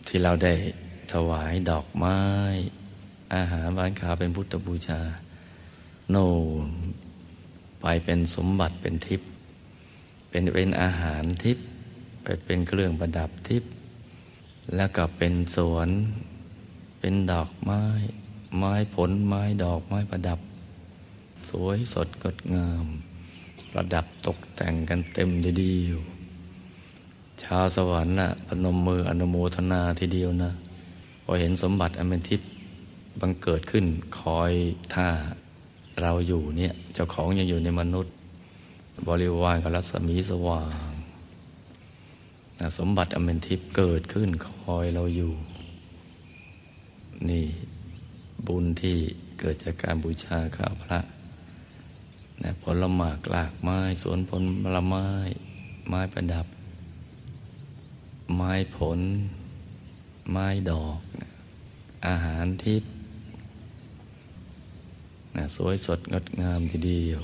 [0.06, 0.52] ที่เราได้
[1.12, 2.18] ถวายดอกไม้
[3.34, 5.00] อาหารหวานขาวเป็นพุทธบูชา
[6.10, 6.28] โน่
[6.66, 6.68] น
[7.80, 9.28] ไปเป็นสมบัติเป็นทิพย์
[10.28, 11.64] เป็นเป็นอาหารทิพย์
[12.22, 13.70] ไปเป็นเครื่องประดับทิพย์
[14.76, 15.88] แล้วก็เป็นสวน
[16.98, 17.82] เป็นดอกไม้
[18.58, 20.40] ไม้ผลไม้ดอกไม้ประดับ
[21.50, 22.86] สวยสดงดงาม
[23.72, 25.98] ประดับตกแต่งกันเต็มทีเดียว
[27.42, 30.50] ชาวสวรรค์น่ะพนมมืออนุโมทนาทีเดียวนะ
[31.24, 32.48] พอเห็นสมบัติอันเป็นทิพย์
[33.20, 33.84] บังเกิดขึ้น
[34.20, 34.52] คอย
[34.94, 35.08] ท่า
[36.02, 38.12] เราอยู่เนี่ยเจ้าของยังอยู่ในมนุษย์
[39.08, 40.70] บริวารกับรัศมีสว่าง
[42.78, 45.32] สมบัติอเป็นทิพย์เกิดขึ้นคอยเราอยู่
[47.28, 47.46] นี่
[48.46, 48.96] บุญที่
[49.38, 50.98] เกิดจากการบูชาข้าพระ
[52.42, 54.30] นะผลหมากหลากไม้สวนผ
[54.74, 55.04] ลไม้
[55.88, 56.46] ไม้ประดับ
[58.36, 59.00] ไม้ผล
[60.30, 61.00] ไม้ดอก
[62.06, 62.89] อาหารทิพย์
[65.36, 67.22] นะสวยสดงดงามทีเดียว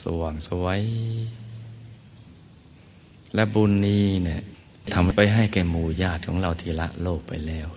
[0.00, 0.80] สว่างสวย
[3.34, 4.40] และบุญนี้เนี่ย
[4.94, 7.68] ทำไปให้แก่หมู่ญาติของเราที่ละโลกไปแล้ว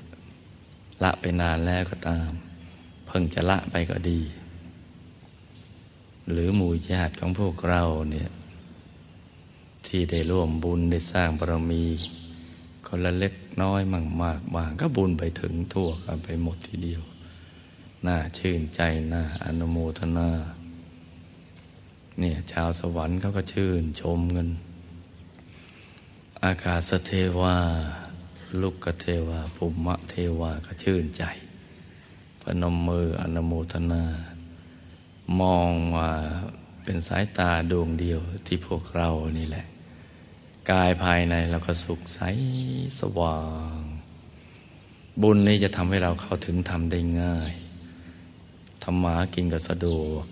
[1.04, 2.32] ละไปนานแล้วก็ตาม
[3.06, 4.22] เพิ่งจะละไปก็ดี
[6.32, 8.30] หรือหมู่ญาติของพวกเราเนี่ย
[9.88, 11.84] ที่ได้ร่วมบุญได้สร้างบารมี
[12.88, 17.02] คนละเล็กน้อยมั่งมากบางก็บุญไปถึงทั่วกันไปหมดทีเดียว
[18.08, 18.82] น่าชื่นใจ
[19.14, 20.30] น่าอนุโมทนา
[22.20, 24.48] เนี่ยชาวสวรรค์เขาก็ชื่นชมกัน
[26.44, 27.56] อากาศเทวา
[28.62, 31.24] ลุกเทวาภูมิเทวาก็ชื่นใจ
[32.42, 34.04] พนมมืออนุโมทนา
[35.40, 36.12] มองว่า
[36.84, 39.66] เป็นสายตาดวงเดียวที่พวกเรานี่แหละ
[40.72, 42.20] กายภายในเราก็สุขใส
[43.00, 43.40] สว่า
[43.78, 43.80] ง
[45.22, 47.54] บุญนี้จะทำให้เราเข้าถึงธรรมได้ง่าย
[48.88, 50.26] ธรรมากินก็สะดวก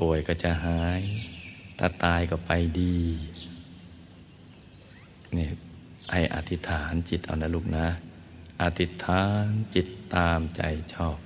[0.00, 1.02] ป่วยก็จะหาย
[1.78, 2.50] ถ้าตายก็ไป
[2.80, 2.96] ดี
[5.36, 5.46] นี่
[6.12, 7.86] ให้อธิษฐานจิตเอานะลูกนะ
[8.62, 10.62] อธิษฐานจิตตามใจ
[10.94, 11.16] ชอบ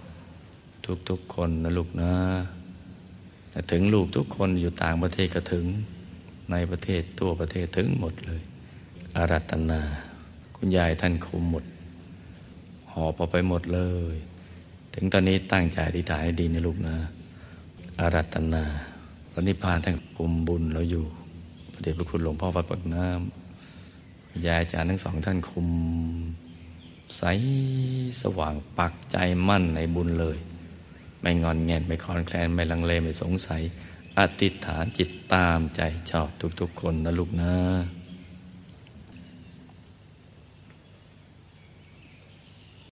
[1.09, 2.15] ทุกๆคนนะลูกนะ
[3.51, 5.65] แต่ถึงลูกทุกคนอยู่ต่างประเทศก็ถึง
[6.51, 8.43] ในประเทศตัวประเทศถึงหมดเลย
[9.17, 9.81] อารัตนา
[10.57, 11.65] คุณยายท่านคุมหมด
[12.93, 13.81] หอบอไปหมดเล
[14.15, 14.17] ย
[15.01, 16.97] ถึงตอนนี้ตั้งใจที่ถ่ายให้ดีนะลูกนะ
[17.99, 18.65] อารัตนา
[19.33, 21.05] วันนี้พานท่านคุมบุญเราอยู่
[21.73, 25.69] พระเดชพระคุณหลวงพ่อวัดปักน้ำยายอาจารย์ทั้งสองท่านคุม
[27.17, 27.23] ใส
[28.23, 29.17] สว่างปักใจ
[29.49, 30.39] มั่นในบุญเลย
[31.21, 33.63] ไม่งอนแงนไม่คลอนแคลน ไม่ลังเล ไม่สงสัย
[34.19, 35.81] อธิษฐานจิตตามใจ
[36.11, 36.29] ชอบ
[36.61, 37.53] ทุกๆคนนะลูกนะ